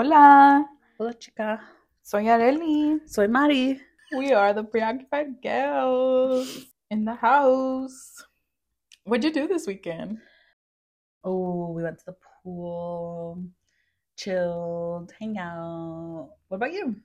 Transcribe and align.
Hola, 0.00 0.64
Hola, 0.96 1.12
chica. 1.12 1.60
soy 2.00 2.24
Areli. 2.24 3.06
Soy 3.06 3.28
Mari. 3.28 3.78
We 4.16 4.32
are 4.32 4.54
the 4.54 4.64
preoccupied 4.64 5.42
gals 5.42 6.64
in 6.90 7.04
the 7.04 7.12
house. 7.12 8.24
What'd 9.04 9.24
you 9.24 9.30
do 9.30 9.46
this 9.46 9.66
weekend? 9.66 10.16
Oh, 11.22 11.72
we 11.72 11.82
went 11.82 11.98
to 11.98 12.04
the 12.06 12.16
pool, 12.16 13.44
chilled, 14.16 15.12
hang 15.20 15.36
out. 15.36 16.30
What 16.48 16.56
about 16.56 16.72
you? 16.72 16.96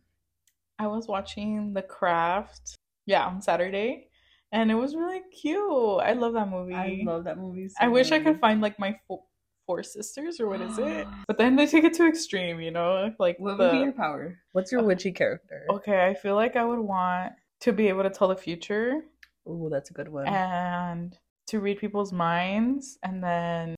I 0.79 0.87
was 0.87 1.05
watching 1.09 1.73
The 1.73 1.81
Craft, 1.81 2.77
yeah, 3.05 3.25
on 3.27 3.41
Saturday, 3.41 4.07
and 4.53 4.71
it 4.71 4.75
was 4.75 4.95
really 4.95 5.19
cute. 5.35 5.99
I 5.99 6.13
love 6.13 6.31
that 6.31 6.47
movie. 6.47 6.73
I 6.73 7.01
love 7.03 7.25
that 7.25 7.37
movie. 7.37 7.67
So 7.67 7.75
I 7.81 7.89
wish 7.89 8.13
I 8.13 8.19
could 8.23 8.39
find 8.39 8.61
like 8.61 8.79
my 8.79 8.97
fo- 9.05 9.25
four 9.65 9.83
sisters 9.83 10.39
or 10.39 10.47
what 10.47 10.61
is 10.61 10.77
it? 10.77 11.07
But 11.27 11.37
then 11.37 11.55
they 11.55 11.65
take 11.67 11.83
it 11.83 11.93
to 11.95 12.07
extreme, 12.07 12.59
you 12.59 12.71
know, 12.71 13.13
like 13.19 13.37
What 13.39 13.57
the. 13.57 13.65
would 13.65 13.71
be 13.71 13.79
your 13.79 13.91
power? 13.93 14.37
What's 14.53 14.71
your 14.71 14.81
Uh, 14.81 14.85
witchy 14.85 15.11
character? 15.11 15.65
Okay, 15.69 16.05
I 16.07 16.13
feel 16.13 16.35
like 16.35 16.55
I 16.55 16.63
would 16.65 16.79
want 16.79 17.33
to 17.61 17.71
be 17.73 17.87
able 17.87 18.03
to 18.03 18.09
tell 18.09 18.27
the 18.27 18.35
future 18.35 19.01
Oh, 19.47 19.69
that's 19.69 19.89
a 19.91 19.93
good 19.93 20.09
one. 20.09 20.27
and 20.27 21.17
to 21.47 21.59
read 21.59 21.77
people's 21.79 22.11
minds 22.11 22.97
and 23.03 23.23
then 23.23 23.75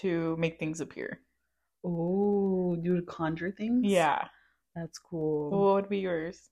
to 0.00 0.36
make 0.38 0.58
things 0.58 0.80
appear. 0.80 1.20
Oh, 1.84 2.76
you 2.80 2.92
would 2.94 3.06
conjure 3.06 3.52
things? 3.52 3.84
Yeah. 3.86 4.26
That's 4.74 4.98
cool. 4.98 5.50
What 5.50 5.74
would 5.74 5.88
be 5.88 5.98
yours? 5.98 6.50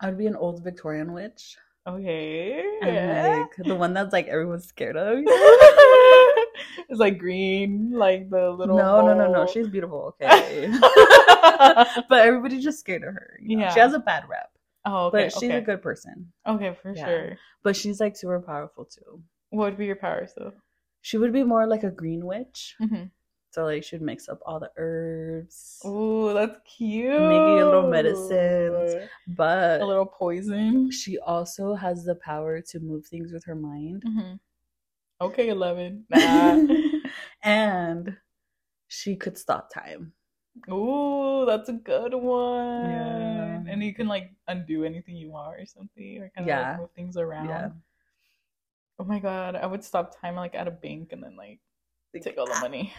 I 0.00 0.06
would 0.06 0.18
be 0.18 0.26
an 0.26 0.36
old 0.36 0.62
Victorian 0.62 1.12
witch. 1.12 1.56
Okay. 1.88 2.62
And 2.82 3.40
like 3.40 3.56
the 3.66 3.74
one 3.74 3.94
that's 3.94 4.12
like 4.12 4.28
everyone's 4.28 4.66
scared 4.66 4.96
of. 4.96 5.18
it's 6.88 7.00
like 7.00 7.18
green, 7.18 7.90
like 7.92 8.30
the 8.30 8.50
little. 8.50 8.76
no, 8.76 9.04
no, 9.06 9.14
no, 9.14 9.32
no. 9.32 9.46
She's 9.46 9.68
beautiful, 9.68 10.14
okay. 10.22 10.68
but 12.08 12.18
everybody's 12.26 12.64
just 12.64 12.80
scared 12.80 13.02
of 13.02 13.14
her. 13.14 13.38
you 13.42 13.56
know? 13.56 13.64
Yeah. 13.64 13.74
She 13.74 13.80
has 13.80 13.94
a 13.94 13.98
bad 13.98 14.24
rep. 14.28 14.50
oh, 14.84 15.06
okay. 15.06 15.24
But 15.24 15.32
she's 15.32 15.44
okay. 15.50 15.56
a 15.58 15.60
good 15.60 15.82
person. 15.82 16.32
Okay, 16.46 16.76
for 16.80 16.94
Yeah. 16.94 17.04
sure. 17.06 17.38
But 17.62 17.76
she's 17.76 18.00
like 18.00 18.16
super 18.16 18.40
powerful 18.40 18.84
too. 18.84 19.22
What 19.50 19.64
would 19.70 19.78
be 19.78 19.86
your 19.86 19.96
powers 19.96 20.32
though? 20.36 20.52
She 21.02 21.16
would 21.18 21.32
be 21.32 21.42
more 21.44 21.66
like 21.66 21.84
a 21.84 21.90
green 21.90 22.24
witch. 22.26 22.74
Mm-hmm. 22.80 23.04
So 23.50 23.64
like 23.64 23.82
she'd 23.82 24.02
mix 24.02 24.28
up 24.28 24.40
all 24.44 24.60
the 24.60 24.70
herbs. 24.76 25.80
Oh, 25.84 26.34
that's 26.34 26.58
cute. 26.76 27.08
Making 27.10 27.60
a 27.60 27.64
little 27.64 27.88
medicines. 27.90 28.94
But 29.26 29.80
A 29.80 29.86
little 29.86 30.06
poison. 30.06 30.90
she 30.90 31.18
also 31.18 31.74
has 31.74 32.04
the 32.04 32.14
power 32.16 32.60
to 32.60 32.78
move 32.80 33.06
things 33.06 33.32
with 33.32 33.44
her 33.46 33.54
mind. 33.54 34.02
Mm-hmm. 34.06 34.34
Okay, 35.20 35.48
eleven. 35.48 36.04
Nah. 36.10 36.64
and 37.42 38.16
she 38.88 39.16
could 39.16 39.38
stop 39.38 39.72
time. 39.72 40.12
Ooh, 40.70 41.44
that's 41.46 41.68
a 41.68 41.74
good 41.74 42.14
one. 42.14 42.84
Yeah. 42.90 43.62
And 43.68 43.82
you 43.82 43.94
can 43.94 44.08
like 44.08 44.32
undo 44.48 44.84
anything 44.84 45.16
you 45.16 45.30
want 45.30 45.60
or 45.60 45.66
something, 45.66 46.18
or 46.18 46.30
kind 46.34 46.44
of 46.44 46.46
Yeah. 46.46 46.70
like 46.70 46.80
move 46.80 46.90
things 46.92 47.16
around. 47.16 47.48
Yeah. 47.48 47.68
Oh 48.98 49.04
my 49.04 49.18
god, 49.18 49.54
I 49.54 49.66
would 49.66 49.84
stop 49.84 50.20
time 50.20 50.34
like 50.34 50.54
at 50.54 50.66
a 50.66 50.72
bank 50.72 51.12
and 51.12 51.22
then 51.22 51.36
like 51.36 51.60
take 52.20 52.38
all 52.38 52.46
the 52.46 52.54
ah. 52.56 52.60
money. 52.60 52.92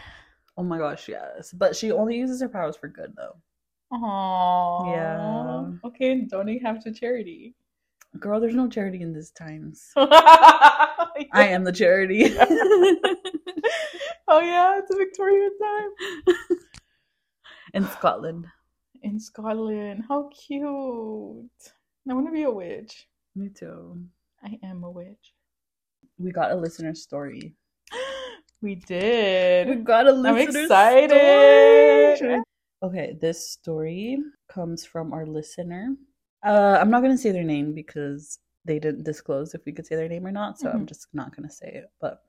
Oh 0.56 0.62
my 0.62 0.78
gosh, 0.78 1.08
yes. 1.08 1.52
But 1.52 1.76
she 1.76 1.92
only 1.92 2.16
uses 2.16 2.40
her 2.40 2.48
powers 2.48 2.76
for 2.76 2.88
good 2.88 3.14
though. 3.16 3.36
Aww. 3.92 4.92
Yeah. 4.94 5.88
Okay, 5.88 6.22
donate 6.22 6.62
half 6.62 6.82
to 6.84 6.92
charity. 6.92 7.54
Girl, 8.18 8.40
there's 8.40 8.54
no 8.54 8.68
charity 8.68 9.02
in 9.02 9.12
these 9.12 9.30
times. 9.30 9.92
I 11.32 11.48
am 11.48 11.64
the 11.64 11.72
charity. 11.72 12.34
Oh 14.32 14.38
yeah, 14.38 14.78
it's 14.78 14.92
a 14.92 14.96
Victorian 14.96 15.50
time. 15.60 16.36
in 17.74 17.84
Scotland. 17.88 18.46
In 19.02 19.18
Scotland. 19.18 20.04
How 20.08 20.30
cute. 20.32 21.50
I 22.08 22.14
want 22.14 22.26
to 22.26 22.32
be 22.32 22.44
a 22.44 22.50
witch. 22.50 23.08
Me 23.34 23.48
too. 23.48 24.00
I 24.44 24.56
am 24.62 24.84
a 24.84 24.90
witch. 24.90 25.34
We 26.16 26.30
got 26.30 26.52
a 26.52 26.54
listener 26.54 26.94
story. 26.94 27.54
We 28.62 28.74
did. 28.76 29.68
We 29.68 29.76
got 29.76 30.06
a 30.06 30.12
I'm 30.12 30.36
excited. 30.36 32.18
story. 32.18 32.40
Okay, 32.84 33.16
this 33.20 33.50
story 33.50 34.18
comes 34.48 34.84
from 34.84 35.12
our 35.12 35.26
listener. 35.26 35.96
Uh, 36.44 36.76
I'm 36.78 36.90
not 36.90 37.02
gonna 37.02 37.18
say 37.18 37.32
their 37.32 37.42
name 37.42 37.72
because 37.74 38.38
they 38.70 38.78
didn't 38.78 39.02
disclose 39.02 39.52
if 39.52 39.64
we 39.66 39.72
could 39.72 39.84
say 39.84 39.96
their 39.96 40.08
name 40.08 40.24
or 40.24 40.30
not, 40.30 40.56
so 40.56 40.70
I'm 40.70 40.84
Mhm. 40.84 40.88
just 40.88 41.08
not 41.12 41.34
gonna 41.34 41.50
say 41.50 41.72
it. 41.74 41.90
But 42.00 42.22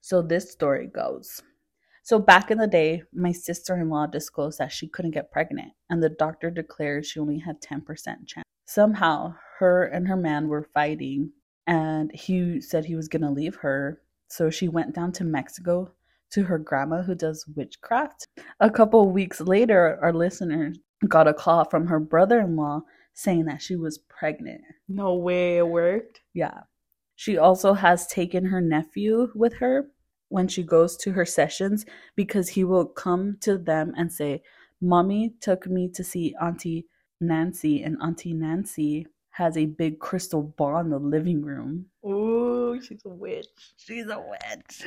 so 0.00 0.20
this 0.20 0.50
story 0.50 0.88
goes. 0.88 1.40
So 2.02 2.18
back 2.18 2.50
in 2.50 2.58
the 2.58 2.66
day, 2.66 3.04
my 3.12 3.30
sister-in-law 3.30 4.08
disclosed 4.08 4.58
that 4.58 4.72
she 4.72 4.88
couldn't 4.88 5.12
get 5.12 5.30
pregnant, 5.30 5.72
and 5.88 6.02
the 6.02 6.08
doctor 6.08 6.50
declared 6.50 7.06
she 7.06 7.20
only 7.20 7.38
had 7.38 7.62
10% 7.62 8.26
chance. 8.26 8.44
Somehow, 8.64 9.36
her 9.60 9.84
and 9.84 10.08
her 10.08 10.16
man 10.16 10.48
were 10.48 10.64
fighting, 10.74 11.32
and 11.68 12.10
he 12.12 12.60
said 12.60 12.84
he 12.84 12.96
was 12.96 13.06
gonna 13.06 13.30
leave 13.30 13.54
her. 13.56 14.02
So 14.28 14.50
she 14.50 14.66
went 14.66 14.96
down 14.96 15.12
to 15.12 15.24
Mexico 15.24 15.92
to 16.30 16.42
her 16.42 16.58
grandma 16.58 17.02
who 17.02 17.14
does 17.14 17.46
witchcraft. 17.54 18.26
A 18.58 18.68
couple 18.68 19.12
weeks 19.12 19.40
later, 19.40 19.96
our 20.02 20.12
listener 20.12 20.72
got 21.06 21.28
a 21.28 21.34
call 21.34 21.64
from 21.64 21.86
her 21.86 22.00
brother-in-law 22.00 22.82
saying 23.16 23.46
that 23.46 23.62
she 23.62 23.74
was 23.76 23.98
pregnant. 23.98 24.60
No 24.88 25.14
way 25.14 25.56
it 25.56 25.66
worked. 25.66 26.20
Yeah. 26.34 26.60
She 27.16 27.38
also 27.38 27.72
has 27.72 28.06
taken 28.06 28.44
her 28.44 28.60
nephew 28.60 29.32
with 29.34 29.54
her 29.54 29.88
when 30.28 30.48
she 30.48 30.62
goes 30.62 30.98
to 30.98 31.12
her 31.12 31.24
sessions 31.24 31.86
because 32.14 32.50
he 32.50 32.62
will 32.62 32.84
come 32.84 33.38
to 33.40 33.56
them 33.56 33.94
and 33.96 34.12
say, 34.12 34.42
Mommy 34.82 35.34
took 35.40 35.66
me 35.66 35.88
to 35.94 36.04
see 36.04 36.34
Auntie 36.42 36.86
Nancy, 37.18 37.82
and 37.82 37.96
Auntie 38.02 38.34
Nancy 38.34 39.06
has 39.30 39.56
a 39.56 39.64
big 39.64 39.98
crystal 39.98 40.42
ball 40.42 40.78
in 40.80 40.90
the 40.90 40.98
living 40.98 41.42
room. 41.42 41.86
Ooh, 42.04 42.78
she's 42.82 43.02
a 43.06 43.08
witch. 43.08 43.46
She's 43.78 44.08
a 44.08 44.20
witch. 44.20 44.82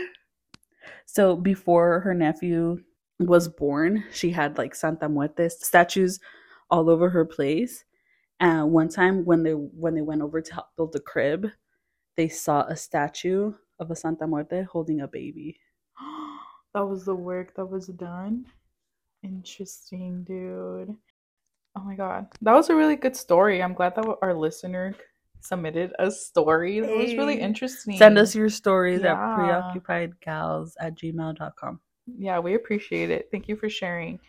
So 1.07 1.35
before 1.35 2.01
her 2.01 2.13
nephew 2.13 2.83
was 3.17 3.47
born, 3.47 4.03
she 4.13 4.29
had 4.29 4.59
like 4.59 4.75
Santa 4.75 5.09
Muerte 5.09 5.49
statues 5.49 6.19
all 6.69 6.91
over 6.91 7.09
her 7.09 7.25
place. 7.25 7.85
And 8.39 8.71
one 8.71 8.89
time 8.89 9.25
when 9.25 9.43
they 9.43 9.51
when 9.53 9.95
they 9.95 10.01
went 10.01 10.21
over 10.21 10.41
to 10.41 10.53
help 10.53 10.67
build 10.77 10.93
the 10.93 10.99
crib, 10.99 11.47
they 12.15 12.29
saw 12.29 12.61
a 12.63 12.75
statue 12.75 13.53
of 13.79 13.91
a 13.91 13.95
Santa 13.95 14.27
Muerte 14.27 14.63
holding 14.63 15.01
a 15.01 15.07
baby. 15.07 15.57
that 16.73 16.85
was 16.85 17.05
the 17.05 17.15
work 17.15 17.55
that 17.55 17.65
was 17.65 17.87
done. 17.87 18.45
Interesting, 19.23 20.23
dude. 20.23 20.95
Oh 21.75 21.81
my 21.81 21.95
god. 21.95 22.27
That 22.41 22.53
was 22.53 22.69
a 22.69 22.75
really 22.75 22.95
good 22.95 23.15
story. 23.15 23.61
I'm 23.61 23.73
glad 23.73 23.95
that 23.95 24.05
our 24.21 24.33
listener 24.33 24.95
submitted 25.41 25.93
a 25.99 26.09
story. 26.11 26.79
That 26.79 26.95
was 26.95 27.13
really 27.15 27.39
interesting. 27.39 27.97
Send 27.97 28.17
us 28.17 28.35
your 28.35 28.49
stories 28.49 29.01
Yeah. 29.01 29.13
at 29.13 29.37
preoccupiedgals 29.37 30.73
at 30.79 30.95
gmail.com. 30.95 31.79
yeah, 32.17 32.39
we 32.39 32.55
appreciate 32.55 33.09
it. 33.11 33.27
Thank 33.31 33.47
you 33.47 33.55
for 33.55 33.69
sharing. 33.69 34.19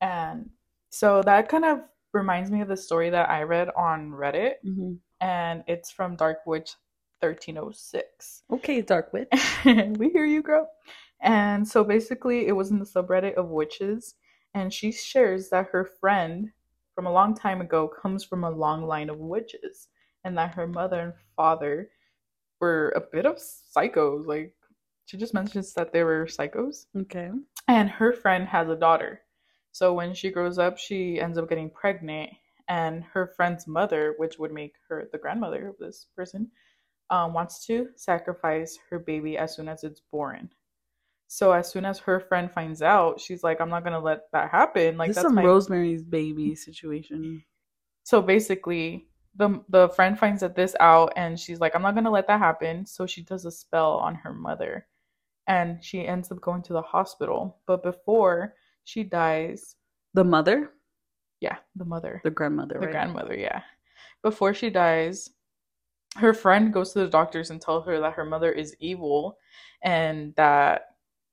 And 0.00 0.50
so 0.90 1.22
that 1.22 1.48
kind 1.48 1.64
of 1.64 1.80
reminds 2.16 2.50
me 2.50 2.60
of 2.60 2.68
the 2.68 2.76
story 2.76 3.10
that 3.10 3.30
I 3.30 3.42
read 3.42 3.68
on 3.76 4.10
Reddit, 4.10 4.54
hmm 4.64 4.94
and 5.20 5.64
it's 5.66 5.90
from 5.90 6.16
Dark 6.16 6.40
Witch 6.46 6.74
1306. 7.20 8.42
Okay, 8.52 8.82
Dark 8.82 9.12
Witch. 9.12 9.28
we 9.64 10.10
hear 10.10 10.26
you, 10.26 10.42
girl. 10.42 10.68
And 11.20 11.66
so 11.66 11.82
basically, 11.82 12.46
it 12.46 12.52
was 12.52 12.70
in 12.70 12.78
the 12.78 12.84
subreddit 12.84 13.34
of 13.34 13.48
witches, 13.48 14.14
and 14.54 14.72
she 14.72 14.92
shares 14.92 15.48
that 15.50 15.68
her 15.72 15.88
friend 16.00 16.50
from 16.94 17.06
a 17.06 17.12
long 17.12 17.34
time 17.34 17.60
ago 17.60 17.88
comes 17.88 18.24
from 18.24 18.44
a 18.44 18.50
long 18.50 18.86
line 18.86 19.08
of 19.08 19.18
witches, 19.18 19.88
and 20.24 20.36
that 20.36 20.54
her 20.54 20.66
mother 20.66 21.00
and 21.00 21.12
father 21.34 21.90
were 22.60 22.92
a 22.96 23.00
bit 23.00 23.26
of 23.26 23.36
psychos. 23.36 24.26
Like, 24.26 24.54
she 25.06 25.16
just 25.16 25.34
mentions 25.34 25.72
that 25.74 25.92
they 25.92 26.04
were 26.04 26.26
psychos. 26.26 26.86
Okay. 26.96 27.30
And 27.68 27.88
her 27.88 28.12
friend 28.12 28.46
has 28.48 28.68
a 28.68 28.76
daughter. 28.76 29.22
So 29.76 29.92
when 29.92 30.14
she 30.14 30.30
grows 30.30 30.58
up, 30.58 30.78
she 30.78 31.20
ends 31.20 31.36
up 31.36 31.50
getting 31.50 31.68
pregnant, 31.68 32.30
and 32.66 33.04
her 33.12 33.26
friend's 33.36 33.66
mother, 33.66 34.14
which 34.16 34.38
would 34.38 34.50
make 34.50 34.72
her 34.88 35.06
the 35.12 35.18
grandmother 35.18 35.68
of 35.68 35.76
this 35.76 36.06
person, 36.16 36.50
um, 37.10 37.34
wants 37.34 37.66
to 37.66 37.88
sacrifice 37.94 38.78
her 38.88 38.98
baby 38.98 39.36
as 39.36 39.54
soon 39.54 39.68
as 39.68 39.84
it's 39.84 40.00
born. 40.10 40.48
So 41.26 41.52
as 41.52 41.70
soon 41.70 41.84
as 41.84 41.98
her 41.98 42.20
friend 42.20 42.50
finds 42.50 42.80
out, 42.80 43.20
she's 43.20 43.44
like, 43.44 43.60
"I'm 43.60 43.68
not 43.68 43.84
gonna 43.84 44.00
let 44.00 44.32
that 44.32 44.50
happen." 44.50 44.96
Like 44.96 45.08
this 45.08 45.16
that's 45.16 45.26
some 45.26 45.34
my. 45.34 45.44
Rosemary's 45.44 46.02
baby 46.02 46.54
situation. 46.54 47.44
so 48.02 48.22
basically, 48.22 49.08
the 49.34 49.62
the 49.68 49.90
friend 49.90 50.18
finds 50.18 50.40
that 50.40 50.56
this 50.56 50.74
out, 50.80 51.12
and 51.16 51.38
she's 51.38 51.60
like, 51.60 51.74
"I'm 51.74 51.82
not 51.82 51.94
gonna 51.94 52.10
let 52.10 52.28
that 52.28 52.38
happen." 52.38 52.86
So 52.86 53.04
she 53.06 53.22
does 53.22 53.44
a 53.44 53.50
spell 53.50 53.98
on 53.98 54.14
her 54.14 54.32
mother, 54.32 54.86
and 55.46 55.84
she 55.84 56.06
ends 56.06 56.32
up 56.32 56.40
going 56.40 56.62
to 56.62 56.72
the 56.72 56.80
hospital. 56.80 57.58
But 57.66 57.82
before 57.82 58.54
she 58.86 59.02
dies, 59.04 59.76
The 60.14 60.24
mother? 60.24 60.70
yeah, 61.40 61.56
the 61.74 61.84
mother, 61.84 62.20
The 62.24 62.30
grandmother, 62.30 62.78
the 62.80 62.86
right? 62.86 62.92
grandmother, 62.92 63.34
yeah. 63.34 63.60
Before 64.22 64.54
she 64.54 64.70
dies, 64.70 65.28
her 66.16 66.32
friend 66.32 66.72
goes 66.72 66.92
to 66.92 67.00
the 67.00 67.08
doctors 67.08 67.50
and 67.50 67.60
tells 67.60 67.84
her 67.86 68.00
that 68.00 68.14
her 68.14 68.24
mother 68.24 68.50
is 68.50 68.74
evil 68.80 69.36
and 69.82 70.34
that 70.36 70.86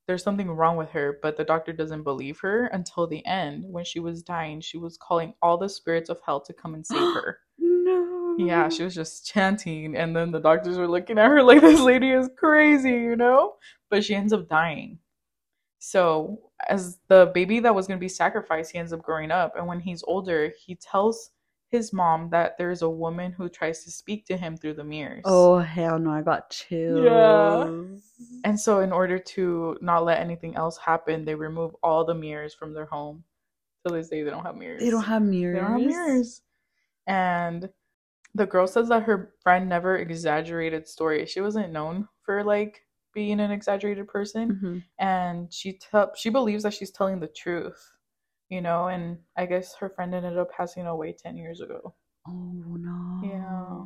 there's 0.08 0.24
something 0.24 0.52
wrong 0.52 0.76
with 0.76 0.90
her, 0.90 1.20
but 1.22 1.38
the 1.38 1.46
doctor 1.46 1.72
doesn't 1.72 2.04
believe 2.04 2.40
her 2.42 2.66
until 2.68 3.08
the 3.08 3.26
end. 3.26 3.64
When 3.66 3.86
she 3.86 4.02
was 4.02 4.22
dying, 4.22 4.60
she 4.60 4.78
was 4.78 4.98
calling 4.98 5.34
all 5.42 5.58
the 5.58 5.70
spirits 5.70 6.10
of 6.10 6.20
hell 6.26 6.42
to 6.42 6.52
come 6.54 6.74
and 6.74 6.86
save 6.86 7.14
her. 7.14 7.40
no. 7.58 8.36
Yeah, 8.38 8.68
she 8.68 8.84
was 8.84 8.96
just 8.96 9.26
chanting, 9.26 9.96
and 9.96 10.14
then 10.14 10.32
the 10.32 10.42
doctors 10.42 10.78
were 10.78 10.88
looking 10.90 11.18
at 11.20 11.28
her 11.28 11.42
like 11.50 11.62
this 11.62 11.80
lady 11.80 12.10
is 12.12 12.30
crazy, 12.36 12.90
you 12.90 13.16
know? 13.16 13.54
But 13.90 14.04
she 14.04 14.16
ends 14.16 14.34
up 14.34 14.50
dying. 14.50 14.98
So, 15.80 16.40
as 16.70 17.00
the 17.08 17.32
baby 17.34 17.60
that 17.60 17.74
was 17.74 17.88
going 17.88 17.98
to 18.00 18.04
be 18.04 18.10
sacrificed, 18.10 18.72
he 18.72 18.78
ends 18.78 18.94
up 18.94 19.02
growing 19.02 19.32
up, 19.32 19.56
and 19.56 19.68
when 19.68 19.80
he's 19.80 20.04
older, 20.04 20.54
he 20.58 20.76
tells 20.76 21.32
his 21.70 21.92
mom 21.92 22.30
that 22.30 22.56
there's 22.58 22.84
a 22.84 22.90
woman 22.90 23.32
who 23.32 23.50
tries 23.50 23.84
to 23.84 23.92
speak 23.92 24.26
to 24.28 24.38
him 24.38 24.56
through 24.56 24.76
the 24.76 24.84
mirrors. 24.84 25.24
Oh 25.26 25.58
hell 25.58 25.98
no! 25.98 26.12
I 26.12 26.22
got 26.22 26.52
chills. 26.52 27.04
Yeah. 27.04 27.68
And 28.44 28.60
so, 28.60 28.82
in 28.82 28.92
order 28.92 29.18
to 29.18 29.78
not 29.82 30.06
let 30.06 30.20
anything 30.20 30.56
else 30.56 30.78
happen, 30.78 31.26
they 31.26 31.36
remove 31.36 31.76
all 31.82 32.06
the 32.06 32.14
mirrors 32.14 32.54
from 32.54 32.74
their 32.74 32.86
home. 32.86 33.24
Till 33.86 33.96
this 33.96 34.10
day, 34.10 34.24
they 34.24 34.30
don't 34.30 34.46
have 34.46 34.56
mirrors. 34.56 34.82
They 34.82 34.92
don't 34.92 35.04
have 35.04 35.24
mirrors. 35.24 35.56
They 35.56 35.62
don't 35.62 35.80
have 35.80 35.90
mirrors. 35.90 36.42
And 37.08 37.70
the 38.36 38.46
girl 38.46 38.68
says 38.68 38.90
that 38.90 39.04
her 39.04 39.34
friend 39.42 39.68
never 39.68 39.98
exaggerated 39.98 40.88
stories. 40.88 41.30
She 41.30 41.42
wasn't 41.42 41.74
known 41.74 42.08
for 42.24 42.44
like 42.44 42.86
being 43.14 43.40
an 43.40 43.52
exaggerated 43.52 44.08
person, 44.08 44.56
Mhm. 44.56 44.84
and 45.00 45.54
she 45.54 45.74
te- 45.74 46.16
she 46.16 46.30
believes 46.30 46.64
that 46.64 46.74
she's 46.74 46.92
telling 46.92 47.20
the 47.20 47.28
truth. 47.28 47.92
You 48.50 48.62
know, 48.62 48.88
and 48.88 49.18
I 49.36 49.46
guess 49.46 49.74
her 49.76 49.90
friend 49.90 50.14
ended 50.14 50.38
up 50.38 50.52
passing 50.52 50.86
away 50.86 51.14
ten 51.14 51.38
years 51.38 51.62
ago. 51.62 51.94
Oh 52.28 52.52
no. 52.78 53.22
Yeah. 53.24 53.86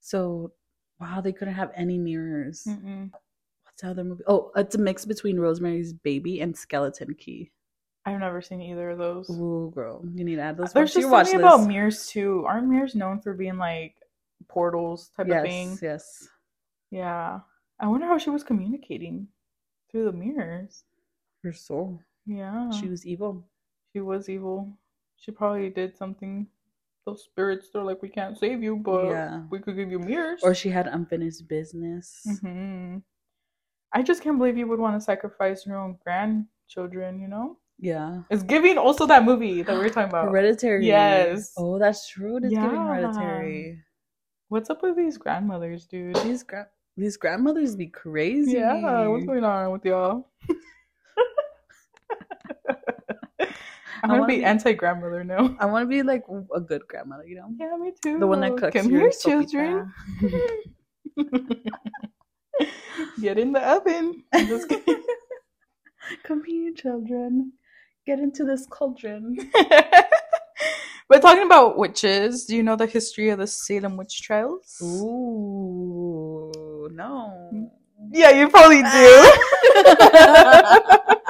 So, 0.00 0.52
wow, 1.00 1.20
they 1.20 1.32
couldn't 1.32 1.54
have 1.54 1.72
any 1.74 1.98
mirrors. 1.98 2.64
Mm-mm. 2.68 3.10
What's 3.64 3.82
the 3.82 3.88
other 3.90 4.04
movie? 4.04 4.24
Oh, 4.26 4.50
it's 4.56 4.74
a 4.74 4.78
mix 4.78 5.04
between 5.04 5.38
Rosemary's 5.40 5.92
Baby 5.92 6.40
and 6.40 6.56
Skeleton 6.56 7.14
Key. 7.14 7.50
I've 8.04 8.20
never 8.20 8.42
seen 8.42 8.60
either 8.60 8.90
of 8.90 8.98
those. 8.98 9.30
Ooh, 9.30 9.72
girl, 9.74 10.04
you 10.14 10.24
need 10.24 10.36
to 10.36 10.42
add 10.42 10.58
those 10.58 10.72
There's 10.74 10.92
just 10.92 11.08
something 11.08 11.36
about 11.36 11.66
mirrors 11.66 12.06
too. 12.06 12.44
Aren't 12.46 12.68
mirrors 12.68 12.94
known 12.94 13.20
for 13.20 13.32
being 13.32 13.56
like 13.56 13.96
portals 14.48 15.08
type 15.16 15.26
yes, 15.26 15.38
of 15.38 15.44
thing? 15.48 15.78
yes. 15.80 16.28
Yeah. 16.90 17.40
I 17.80 17.86
wonder 17.88 18.06
how 18.06 18.18
she 18.18 18.30
was 18.30 18.44
communicating 18.44 19.28
through 19.90 20.04
the 20.06 20.12
mirrors. 20.12 20.84
Her 21.42 21.52
soul. 21.52 22.00
Yeah. 22.26 22.70
She 22.70 22.88
was 22.88 23.04
evil. 23.06 23.44
she 23.92 24.00
was 24.00 24.28
evil. 24.28 24.68
She 25.16 25.30
probably 25.30 25.70
did 25.70 25.96
something. 25.96 26.46
Those 27.06 27.22
spirits, 27.24 27.68
they're 27.72 27.82
like, 27.84 28.00
we 28.02 28.08
can't 28.08 28.36
save 28.38 28.62
you, 28.62 28.76
but 28.76 29.06
Yeah. 29.10 29.42
we 29.50 29.58
could 29.58 29.76
give 29.76 29.90
you 29.90 29.98
mirrors. 29.98 30.40
Or 30.42 30.54
she 30.54 30.70
had 30.70 30.86
unfinished 30.86 31.46
business. 31.48 32.26
hmm 32.40 32.98
I 33.92 34.02
just 34.02 34.22
can't 34.22 34.38
believe 34.38 34.56
you 34.58 34.66
would 34.66 34.80
want 34.80 34.96
to 34.96 35.00
sacrifice 35.04 35.64
your 35.66 35.76
own 35.78 35.98
grandchildren, 36.02 37.20
you 37.20 37.28
know? 37.28 37.58
Yeah. 37.78 38.22
It's 38.30 38.42
giving 38.42 38.78
also 38.78 39.06
that 39.06 39.24
movie 39.24 39.62
that 39.62 39.72
we 39.72 39.78
were 39.82 39.88
talking 39.90 40.08
about. 40.08 40.28
Hereditary. 40.28 40.86
Yes. 40.86 41.52
Oh, 41.56 41.78
that's 41.78 42.08
true. 42.08 42.38
It 42.38 42.44
is 42.44 42.50
giving 42.50 42.70
hereditary. 42.70 43.80
What's 44.48 44.70
up 44.70 44.82
with 44.82 44.96
these 44.96 45.16
grandmothers, 45.18 45.86
dude? 45.86 46.16
These 46.16 46.42
gra- 46.42 46.68
these 46.96 47.16
grandmothers 47.16 47.76
be 47.76 47.86
crazy. 47.88 48.52
Yeah, 48.52 49.06
what's 49.08 49.24
going 49.24 49.44
on 49.44 49.72
with 49.72 49.84
y'all? 49.84 50.28
I'm 54.04 54.10
gonna 54.10 54.26
be, 54.26 54.38
be- 54.38 54.44
anti 54.44 54.72
grandmother 54.74 55.24
now. 55.24 55.56
I 55.60 55.66
want 55.66 55.84
to 55.84 55.88
be 55.88 56.02
like 56.02 56.24
a 56.54 56.60
good 56.60 56.86
grandmother, 56.86 57.24
you 57.26 57.36
know? 57.36 57.48
Yeah, 57.58 57.76
me 57.78 57.92
too. 58.02 58.18
The 58.18 58.26
one 58.26 58.40
that 58.40 58.56
cooks 58.56 58.74
Come 58.74 58.90
your 58.90 59.00
here, 59.00 59.10
children. 59.10 59.92
Get 63.20 63.38
in 63.38 63.52
the 63.52 63.60
oven. 63.60 64.24
I'm 64.32 64.46
just. 64.46 64.72
Come 66.22 66.44
here, 66.44 66.72
children. 66.74 67.52
Get 68.06 68.18
into 68.18 68.44
this 68.44 68.66
cauldron. 68.66 69.38
but 71.08 71.22
talking 71.22 71.46
about 71.46 71.78
witches, 71.78 72.44
do 72.44 72.54
you 72.54 72.62
know 72.62 72.76
the 72.76 72.86
history 72.86 73.30
of 73.30 73.38
the 73.38 73.46
Salem 73.46 73.96
witch 73.96 74.20
trials? 74.20 74.76
Ooh, 74.82 75.93
no. 76.94 77.70
Yeah, 78.12 78.30
you 78.30 78.48
probably 78.48 78.82
do. 78.82 78.86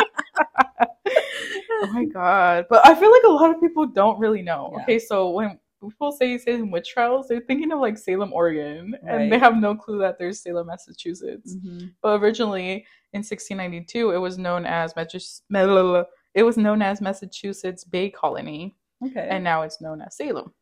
oh 1.70 1.88
my 1.93 2.05
god. 2.06 2.66
But 2.69 2.87
I 2.87 2.94
feel 2.94 3.11
like 3.11 3.22
a 3.26 3.31
lot 3.31 3.50
of 3.55 3.61
people 3.61 3.87
don't 3.87 4.19
really 4.19 4.43
know. 4.43 4.72
Yeah. 4.76 4.82
Okay, 4.82 4.99
so 4.99 5.31
when 5.31 5.58
people 5.81 6.12
say 6.12 6.38
Salem 6.38 6.70
witch 6.70 6.90
trials, 6.90 7.28
they're 7.28 7.40
thinking 7.43 7.72
of 7.72 7.81
like 7.81 7.99
Salem, 7.99 8.32
Oregon, 8.32 8.94
and 9.06 9.31
they 9.31 9.38
have 9.38 9.56
no 9.56 9.75
clue 9.75 9.99
that 10.00 10.19
there's 10.19 10.40
Salem, 10.40 10.66
Massachusetts. 10.69 11.56
Mhm. 11.56 11.93
But 12.02 12.20
originally 12.20 12.87
in 13.12 13.22
1692, 13.22 14.11
it 14.11 14.19
was 14.19 14.38
known 14.38 14.66
as 14.66 14.93
It 14.96 16.43
was 16.43 16.56
known 16.56 16.82
as 16.82 17.00
Massachusetts 17.00 17.84
Bay 17.84 18.11
Colony, 18.11 18.75
Okay. 19.06 19.28
and 19.31 19.44
now 19.44 19.62
it's 19.62 19.81
known 19.81 20.00
as 20.02 20.16
Salem. 20.16 20.52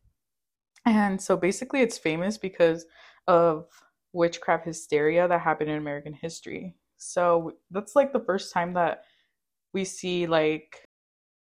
And 0.85 1.21
so 1.21 1.37
basically, 1.37 1.81
it's 1.81 1.97
famous 1.97 2.37
because 2.37 2.85
of 3.29 3.69
witchcraft 4.13 4.67
hysteria 4.67 5.27
that 5.29 5.41
happened 5.41 5.71
in 5.71 5.79
American 5.79 6.13
history. 6.13 6.75
So 6.99 7.53
that's 7.71 7.97
like 7.97 8.13
the 8.13 8.21
first 8.21 8.53
time 8.53 8.75
that 8.75 9.05
we 9.73 9.85
see 9.85 10.27
like 10.27 10.87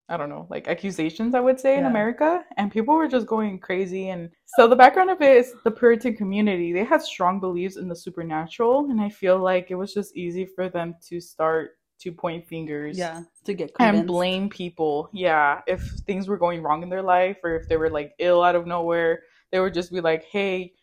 I 0.08 0.16
don't 0.16 0.28
know, 0.28 0.46
like 0.50 0.68
accusations, 0.68 1.34
I 1.34 1.40
would 1.40 1.58
say, 1.58 1.76
in 1.76 1.86
America. 1.86 2.44
And 2.56 2.70
people 2.70 2.94
were 2.94 3.08
just 3.08 3.26
going 3.26 3.58
crazy. 3.58 4.10
And 4.10 4.30
so 4.46 4.68
the 4.68 4.76
background 4.76 5.10
of 5.10 5.20
it 5.20 5.36
is 5.36 5.52
the 5.64 5.70
Puritan 5.72 6.14
community. 6.14 6.72
They 6.72 6.84
had 6.84 7.02
strong 7.02 7.40
beliefs 7.40 7.76
in 7.76 7.88
the 7.88 7.96
supernatural. 7.96 8.88
And 8.88 9.00
I 9.00 9.08
feel 9.08 9.38
like 9.40 9.72
it 9.72 9.74
was 9.74 9.92
just 9.92 10.16
easy 10.16 10.46
for 10.46 10.68
them 10.68 10.94
to 11.08 11.20
start 11.20 11.72
to 11.98 12.12
point 12.12 12.46
fingers 12.46 12.96
yeah, 12.96 13.22
to 13.44 13.54
get 13.54 13.72
and 13.80 14.06
blame 14.06 14.48
people. 14.48 15.08
Yeah, 15.12 15.62
if 15.66 15.82
things 16.06 16.28
were 16.28 16.38
going 16.38 16.62
wrong 16.62 16.82
in 16.82 16.88
their 16.88 17.02
life 17.02 17.38
or 17.42 17.56
if 17.56 17.68
they 17.68 17.76
were 17.76 17.90
like 17.90 18.12
ill 18.18 18.42
out 18.42 18.54
of 18.54 18.66
nowhere, 18.66 19.22
they 19.50 19.60
would 19.60 19.74
just 19.74 19.90
be 19.90 20.00
like, 20.00 20.24
"Hey, 20.24 20.74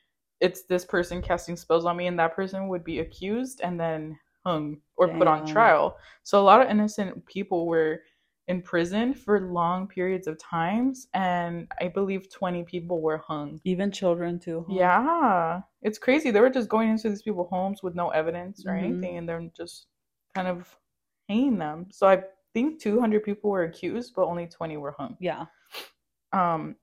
it's 0.43 0.63
this 0.63 0.85
person 0.85 1.21
casting 1.21 1.55
spells 1.55 1.85
on 1.85 1.97
me," 1.97 2.07
and 2.07 2.19
that 2.19 2.35
person 2.35 2.67
would 2.67 2.83
be 2.83 2.99
accused 2.99 3.61
and 3.63 3.79
then 3.79 4.19
hung 4.45 4.81
or 4.97 5.07
put 5.07 5.27
on 5.27 5.45
trial. 5.47 5.97
So 6.23 6.39
a 6.41 6.43
lot 6.51 6.61
of 6.61 6.69
innocent 6.69 7.25
people 7.25 7.65
were 7.65 8.01
in 8.49 8.61
prison 8.61 9.13
for 9.13 9.39
long 9.39 9.87
periods 9.87 10.27
of 10.27 10.37
times, 10.37 11.07
and 11.13 11.71
I 11.79 11.87
believe 11.87 12.29
twenty 12.29 12.63
people 12.63 13.01
were 13.01 13.17
hung. 13.17 13.61
Even 13.63 13.89
children 13.89 14.37
too. 14.37 14.65
huh? 14.67 14.75
Yeah, 14.75 15.61
it's 15.81 15.97
crazy. 15.97 16.29
They 16.29 16.41
were 16.41 16.49
just 16.49 16.67
going 16.67 16.89
into 16.89 17.09
these 17.09 17.21
people's 17.21 17.49
homes 17.49 17.81
with 17.81 17.95
no 17.95 18.09
evidence 18.09 18.65
or 18.65 18.73
Mhm. 18.73 18.83
anything, 18.83 19.17
and 19.17 19.29
they're 19.29 19.49
just 19.55 19.87
kind 20.35 20.47
of 20.49 20.77
hanging 21.29 21.57
them. 21.57 21.87
So 21.91 22.05
I 22.07 22.21
think 22.53 22.81
200 22.81 23.23
people 23.23 23.49
were 23.49 23.63
accused, 23.63 24.13
but 24.13 24.25
only 24.25 24.47
20 24.47 24.75
were 24.77 24.91
hung. 24.91 25.15
Yeah. 25.21 25.45
Um, 26.33 26.75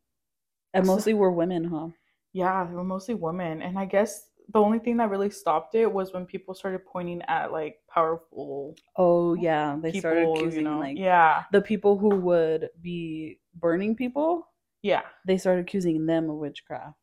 And 0.72 0.86
So- 0.86 0.94
mostly 0.94 1.14
were 1.14 1.32
women, 1.32 1.64
huh? 1.64 1.88
Yeah, 2.32 2.64
they 2.64 2.74
were 2.74 2.84
mostly 2.84 3.14
women, 3.14 3.62
and 3.62 3.78
I 3.78 3.84
guess 3.86 4.26
the 4.52 4.60
only 4.60 4.78
thing 4.80 4.96
that 4.98 5.10
really 5.10 5.30
stopped 5.30 5.74
it 5.74 5.90
was 5.92 6.12
when 6.12 6.26
people 6.26 6.54
started 6.54 6.84
pointing 6.86 7.22
at 7.28 7.52
like 7.52 7.78
powerful 7.92 8.76
Oh 8.96 9.34
yeah, 9.34 9.76
they 9.80 9.92
people. 9.92 10.10
started 10.10 10.24
you 10.24 10.34
accusing 10.36 10.64
know, 10.64 10.78
like 10.80 10.96
yeah, 10.96 11.44
the 11.52 11.60
people 11.60 11.96
who 11.98 12.10
would 12.16 12.70
be 12.80 13.38
burning 13.54 13.94
people. 13.96 14.46
yeah. 14.82 15.02
They 15.26 15.38
started 15.38 15.62
accusing 15.62 16.06
them 16.06 16.30
of 16.30 16.36
witchcraft. 16.36 16.96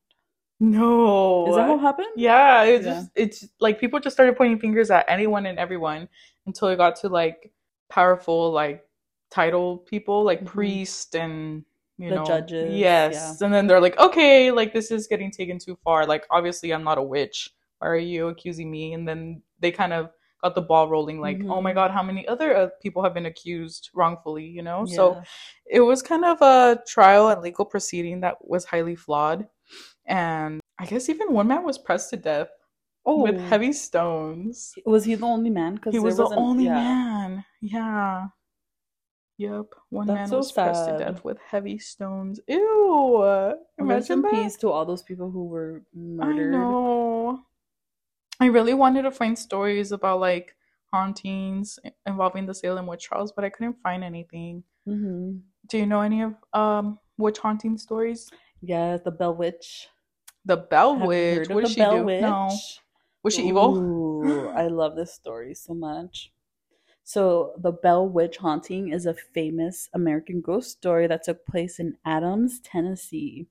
No, 0.59 1.47
Is 1.47 1.55
that 1.55 1.67
what 1.67 1.79
happened? 1.79 2.07
Yeah, 2.15 2.63
it 2.63 2.83
Yeah. 2.83 2.83
just 2.83 3.11
it's 3.15 3.47
like 3.59 3.79
people 3.79 3.99
just 3.99 4.15
started 4.15 4.35
pointing 4.35 4.59
fingers 4.59 4.89
at 4.89 5.05
anyone 5.07 5.45
and 5.45 5.59
everyone 5.59 6.09
until 6.47 6.69
it 6.69 6.77
got 6.77 6.95
to 6.97 7.09
like 7.09 7.51
powerful 7.89 8.51
like 8.51 8.83
title 9.29 9.77
people 9.77 10.23
like 10.23 10.41
Mhm. 10.41 10.47
priest 10.47 11.15
and 11.15 11.63
you 11.97 12.09
The 12.09 12.15
know 12.15 12.25
judges, 12.25 12.69
Yes, 12.69 13.41
and 13.41 13.53
then 13.53 13.67
they're 13.67 13.81
like, 13.81 13.97
okay, 13.99 14.51
like 14.51 14.73
this 14.73 14.91
is 14.91 15.07
getting 15.07 15.31
taken 15.31 15.59
too 15.59 15.77
far. 15.83 16.05
Like 16.05 16.25
obviously 16.31 16.73
I'm 16.73 16.83
not 16.83 16.97
a 16.97 17.03
witch. 17.03 17.49
Why 17.79 17.87
are 17.89 17.97
you 17.97 18.27
accusing 18.27 18.69
me? 18.71 18.93
And 18.93 19.07
then 19.07 19.41
they 19.59 19.71
kind 19.71 19.93
of 19.93 20.09
got 20.43 20.55
the 20.55 20.61
ball 20.61 20.89
rolling. 20.89 21.19
Like, 21.19 21.43
oh 21.49 21.61
my 21.61 21.71
Mhm. 21.71 21.75
god, 21.75 21.91
how 21.91 22.03
many 22.03 22.27
other 22.27 22.55
uh, 22.55 22.69
people 22.81 23.03
have 23.03 23.13
been 23.13 23.25
accused 23.25 23.89
wrongfully? 23.93 24.45
You 24.45 24.61
know, 24.61 24.85
so 24.85 25.21
it 25.69 25.81
was 25.81 26.01
kind 26.01 26.25
of 26.25 26.41
a 26.41 26.81
trial 26.87 27.29
and 27.29 27.41
legal 27.41 27.65
proceeding 27.65 28.21
that 28.21 28.35
was 28.41 28.65
highly 28.65 28.95
flawed. 28.95 29.47
And 30.05 30.59
I 30.79 30.85
guess 30.85 31.09
even 31.09 31.33
one 31.33 31.47
man 31.47 31.63
was 31.63 31.77
pressed 31.77 32.11
to 32.11 32.17
death 32.17 32.49
oh, 33.05 33.21
with 33.23 33.39
heavy 33.41 33.73
stones. 33.73 34.73
Was 34.85 35.03
he 35.05 35.15
the 35.15 35.25
only 35.25 35.49
man? 35.49 35.75
Because 35.75 35.93
He 35.93 35.99
was 35.99 36.17
the 36.17 36.29
only 36.29 36.65
man. 36.67 37.45
Yeah. 37.61 38.27
Yep. 39.37 39.75
One 39.89 40.07
That's 40.07 40.17
man 40.17 40.27
so 40.29 40.37
was 40.37 40.51
pressed 40.51 40.89
to 40.89 40.97
death 40.97 41.23
with 41.23 41.37
heavy 41.39 41.77
stones. 41.77 42.39
Ew. 42.47 43.61
Imagine 43.77 44.13
in 44.13 44.21
that. 44.23 44.31
peace 44.31 44.55
to 44.57 44.69
all 44.69 44.85
those 44.85 45.03
people 45.03 45.29
who 45.29 45.45
were 45.45 45.83
murdered. 45.93 46.55
I 46.55 46.57
know. 46.57 47.45
I 48.39 48.47
really 48.47 48.73
wanted 48.73 49.03
to 49.03 49.11
find 49.11 49.37
stories 49.37 49.91
about 49.91 50.19
like 50.19 50.55
hauntings 50.91 51.79
involving 52.05 52.45
the 52.45 52.53
Salem 52.53 52.87
witch 52.87 53.05
trials, 53.05 53.31
but 53.31 53.43
I 53.45 53.49
couldn't 53.49 53.77
find 53.83 54.03
anything. 54.03 54.63
hmm 54.85 55.37
Do 55.69 55.77
you 55.77 55.85
know 55.85 56.01
any 56.01 56.23
of 56.23 56.33
um 56.53 56.99
witch 57.17 57.37
haunting 57.37 57.77
stories? 57.77 58.29
Yeah, 58.61 58.97
the 58.97 59.11
Bell 59.11 59.35
Witch. 59.35 59.87
The 60.45 60.57
Bell 60.57 60.97
Have 60.97 61.07
Witch. 61.07 61.49
What 61.49 61.61
did 61.61 61.71
she 61.71 61.81
Bell 61.81 61.99
do? 61.99 62.05
Witch? 62.05 62.21
No. 62.21 62.49
Was 63.23 63.35
she 63.35 63.43
evil? 63.43 64.51
I 64.55 64.67
love 64.67 64.95
this 64.95 65.13
story 65.13 65.53
so 65.53 65.73
much. 65.73 66.31
So, 67.07 67.53
the 67.57 67.71
Bell 67.71 68.05
Witch 68.05 68.35
Haunting 68.35 68.91
is 68.91 69.05
a 69.05 69.13
famous 69.13 69.87
American 69.93 70.41
ghost 70.41 70.71
story 70.71 71.07
that 71.07 71.23
took 71.23 71.45
place 71.45 71.79
in 71.79 71.95
Adams, 72.03 72.59
Tennessee. 72.59 73.47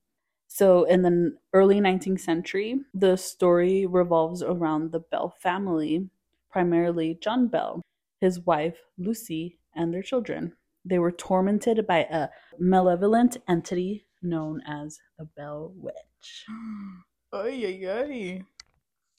So, 0.47 0.85
in 0.85 1.01
the 1.01 1.39
early 1.55 1.81
19th 1.81 2.21
century, 2.21 2.81
the 2.93 3.17
story 3.17 3.87
revolves 3.87 4.43
around 4.43 4.93
the 4.93 5.01
Bell 5.01 5.35
family, 5.41 6.11
primarily 6.51 7.17
John 7.23 7.49
Bell, 7.49 7.81
his 8.21 8.41
wife, 8.41 8.77
Lucy, 8.99 9.59
and 9.75 9.91
their 9.91 10.03
children. 10.03 10.53
They 10.85 10.99
were 10.99 11.11
tormented 11.11 11.87
by 11.87 12.07
a 12.11 12.29
malevolent 12.59 13.39
entity 13.49 14.05
known 14.21 14.61
as 14.67 14.99
the 15.19 15.25
Bell 15.35 15.73
Witch. 15.77 16.45
Ay, 17.33 17.65
ay, 17.65 17.91
ay. 17.91 18.43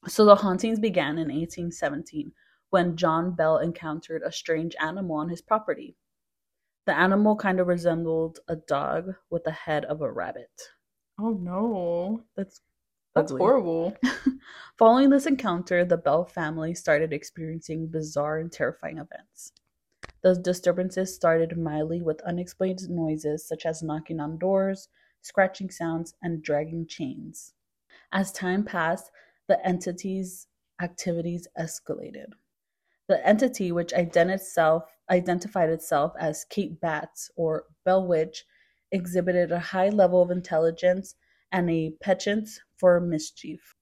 So 0.08 0.25
the 0.25 0.36
hauntings 0.36 0.79
began 0.79 1.17
in 1.17 1.29
1817 1.29 2.34
when 2.70 2.98
John 2.98 3.34
Bell 3.36 3.58
encountered 3.60 4.22
a 4.24 4.32
strange 4.32 4.76
animal 4.80 5.18
on 5.18 5.30
his 5.30 5.42
property. 5.42 5.96
The 6.86 6.98
animal 6.98 7.36
kind 7.36 7.60
of 7.60 7.68
resembled 7.68 8.40
a 8.48 8.56
dog 8.56 9.16
with 9.30 9.44
the 9.44 9.52
head 9.52 9.86
of 9.86 10.02
a 10.02 10.12
rabbit. 10.12 10.52
Oh 11.20 11.32
no. 11.32 12.24
That's 12.36 12.62
That's 13.16 13.32
ugly. 13.32 13.40
horrible. 13.42 13.98
Following 14.78 15.10
this 15.10 15.26
encounter, 15.26 15.84
the 15.86 15.98
Bell 15.98 16.26
family 16.26 16.74
started 16.74 17.14
experiencing 17.14 17.88
bizarre 17.88 18.40
and 18.40 18.52
terrifying 18.52 18.98
events. 18.98 19.52
The 20.22 20.36
disturbances 20.36 21.14
started 21.16 21.58
mildly 21.58 22.02
with 22.02 22.22
unexplained 22.22 22.90
noises 22.90 23.48
such 23.48 23.66
as 23.66 23.84
knocking 23.84 24.20
on 24.20 24.38
doors, 24.38 24.90
scratching 25.22 25.70
sounds, 25.72 26.14
and 26.22 26.42
dragging 26.44 26.88
chains. 26.88 27.54
As 28.12 28.32
time 28.32 28.64
passed, 28.64 29.12
the 29.48 29.66
entity's 29.66 30.48
activities 30.82 31.48
escalated. 31.60 32.34
The 33.08 33.26
entity, 33.26 33.72
which 33.72 33.94
ident- 33.94 34.34
itself, 34.34 34.84
identified 35.10 35.70
itself 35.70 36.14
as 36.20 36.46
Kate 36.46 36.80
Batts 36.80 37.32
or 37.36 37.66
Bell 37.86 38.06
Witch, 38.06 38.46
exhibited 38.92 39.52
a 39.52 39.60
high 39.60 39.90
level 39.90 40.22
of 40.22 40.32
intelligence 40.32 41.16
and 41.52 41.70
a 41.70 41.92
penchant 42.02 42.50
for 42.78 43.00
mischief. 43.00 43.74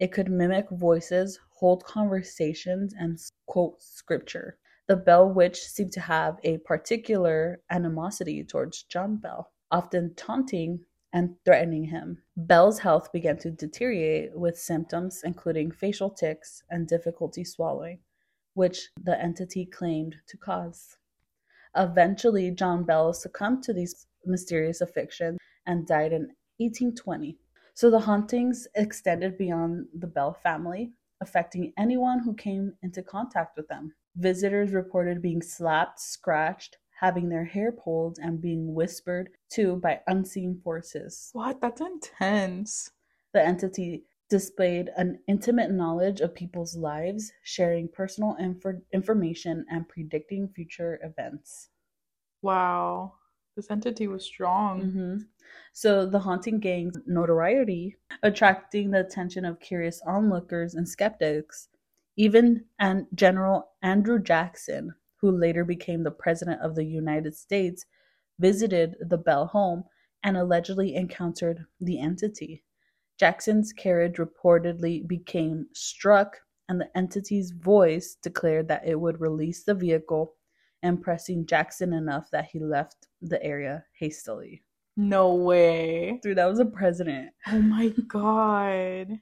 It 0.00 0.10
could 0.10 0.30
mimic 0.30 0.68
voices, 0.70 1.38
hold 1.50 1.84
conversations, 1.84 2.92
and 2.98 3.18
quote 3.46 3.80
scripture. 3.80 4.58
The 4.88 4.96
Bell 4.96 5.32
Witch 5.32 5.60
seemed 5.60 5.92
to 5.92 6.00
have 6.00 6.40
a 6.42 6.58
particular 6.58 7.62
animosity 7.70 8.42
towards 8.42 8.82
John 8.82 9.16
Bell, 9.16 9.52
often 9.70 10.14
taunting 10.16 10.84
and 11.12 11.36
threatening 11.44 11.84
him. 11.84 12.22
Bell's 12.36 12.80
health 12.80 13.12
began 13.12 13.36
to 13.38 13.50
deteriorate 13.52 14.36
with 14.36 14.58
symptoms 14.58 15.22
including 15.24 15.70
facial 15.70 16.10
tics 16.10 16.64
and 16.68 16.88
difficulty 16.88 17.44
swallowing, 17.44 18.00
which 18.54 18.90
the 19.02 19.20
entity 19.20 19.64
claimed 19.64 20.16
to 20.28 20.36
cause. 20.36 20.96
Eventually, 21.76 22.50
John 22.50 22.84
Bell 22.84 23.12
succumbed 23.12 23.62
to 23.64 23.72
these 23.72 24.06
mysterious 24.26 24.80
afflictions 24.80 25.38
and 25.66 25.86
died 25.86 26.12
in 26.12 26.34
1820. 26.58 27.38
So 27.74 27.90
the 27.90 28.00
hauntings 28.00 28.68
extended 28.74 29.38
beyond 29.38 29.86
the 29.94 30.06
Bell 30.06 30.34
family, 30.34 30.92
affecting 31.20 31.72
anyone 31.78 32.20
who 32.20 32.34
came 32.34 32.74
into 32.82 33.02
contact 33.02 33.56
with 33.56 33.68
them. 33.68 33.94
Visitors 34.16 34.72
reported 34.72 35.22
being 35.22 35.40
slapped, 35.40 35.98
scratched, 35.98 36.76
having 37.00 37.28
their 37.30 37.44
hair 37.44 37.72
pulled, 37.72 38.18
and 38.20 38.40
being 38.40 38.74
whispered 38.74 39.30
to 39.50 39.76
by 39.76 40.00
unseen 40.06 40.60
forces. 40.62 41.30
What? 41.32 41.60
That's 41.60 41.80
intense. 41.80 42.90
The 43.32 43.42
entity 43.42 44.04
displayed 44.32 44.90
an 44.96 45.18
intimate 45.28 45.70
knowledge 45.70 46.20
of 46.22 46.34
people's 46.34 46.74
lives, 46.74 47.30
sharing 47.42 47.86
personal 47.86 48.34
infor- 48.40 48.80
information 48.90 49.66
and 49.70 49.86
predicting 49.86 50.48
future 50.48 50.98
events. 51.04 51.68
Wow. 52.40 53.12
This 53.56 53.70
entity 53.70 54.08
was 54.08 54.24
strong. 54.24 54.80
hmm 54.80 55.16
So 55.74 56.06
the 56.06 56.20
haunting 56.20 56.60
gang's 56.60 56.96
notoriety, 57.06 57.96
attracting 58.22 58.90
the 58.90 59.00
attention 59.00 59.44
of 59.44 59.60
curious 59.60 60.00
onlookers 60.06 60.74
and 60.74 60.88
skeptics. 60.88 61.68
Even 62.16 62.64
and 62.78 63.06
General 63.14 63.68
Andrew 63.82 64.18
Jackson, 64.18 64.94
who 65.16 65.30
later 65.30 65.62
became 65.64 66.02
the 66.04 66.10
president 66.10 66.62
of 66.62 66.74
the 66.74 66.84
United 66.84 67.34
States, 67.36 67.84
visited 68.38 68.96
the 68.98 69.18
Bell 69.18 69.46
home 69.46 69.84
and 70.22 70.38
allegedly 70.38 70.94
encountered 70.94 71.66
the 71.80 72.00
entity. 72.00 72.64
Jackson's 73.22 73.72
carriage 73.72 74.16
reportedly 74.16 75.06
became 75.06 75.68
struck, 75.72 76.40
and 76.68 76.80
the 76.80 76.90
entity's 76.96 77.52
voice 77.52 78.16
declared 78.20 78.66
that 78.66 78.82
it 78.84 78.98
would 78.98 79.20
release 79.20 79.62
the 79.62 79.76
vehicle, 79.76 80.34
impressing 80.82 81.46
Jackson 81.46 81.92
enough 81.92 82.28
that 82.32 82.46
he 82.46 82.58
left 82.58 83.06
the 83.20 83.40
area 83.40 83.84
hastily. 83.96 84.64
No 84.96 85.36
way. 85.36 86.18
Dude, 86.20 86.36
that 86.36 86.50
was 86.50 86.58
a 86.58 86.64
president. 86.64 87.30
Oh 87.46 87.60
my 87.60 87.90
god. 88.08 89.20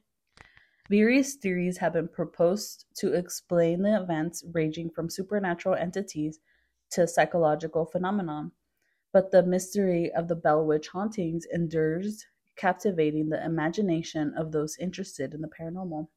Various 0.89 1.35
theories 1.35 1.77
have 1.77 1.93
been 1.93 2.07
proposed 2.07 2.85
to 2.95 3.13
explain 3.13 3.83
the 3.83 4.01
events 4.01 4.43
ranging 4.51 4.89
from 4.89 5.11
supernatural 5.11 5.75
entities 5.75 6.39
to 6.89 7.07
psychological 7.07 7.85
phenomenon, 7.85 8.51
but 9.13 9.29
the 9.29 9.43
mystery 9.43 10.11
of 10.13 10.27
the 10.27 10.35
Bell 10.35 10.65
Witch 10.65 10.87
hauntings 10.87 11.45
endures, 11.53 12.25
captivating 12.55 13.29
the 13.29 13.43
imagination 13.43 14.33
of 14.37 14.51
those 14.51 14.77
interested 14.77 15.33
in 15.33 15.41
the 15.41 15.49
paranormal. 15.49 16.07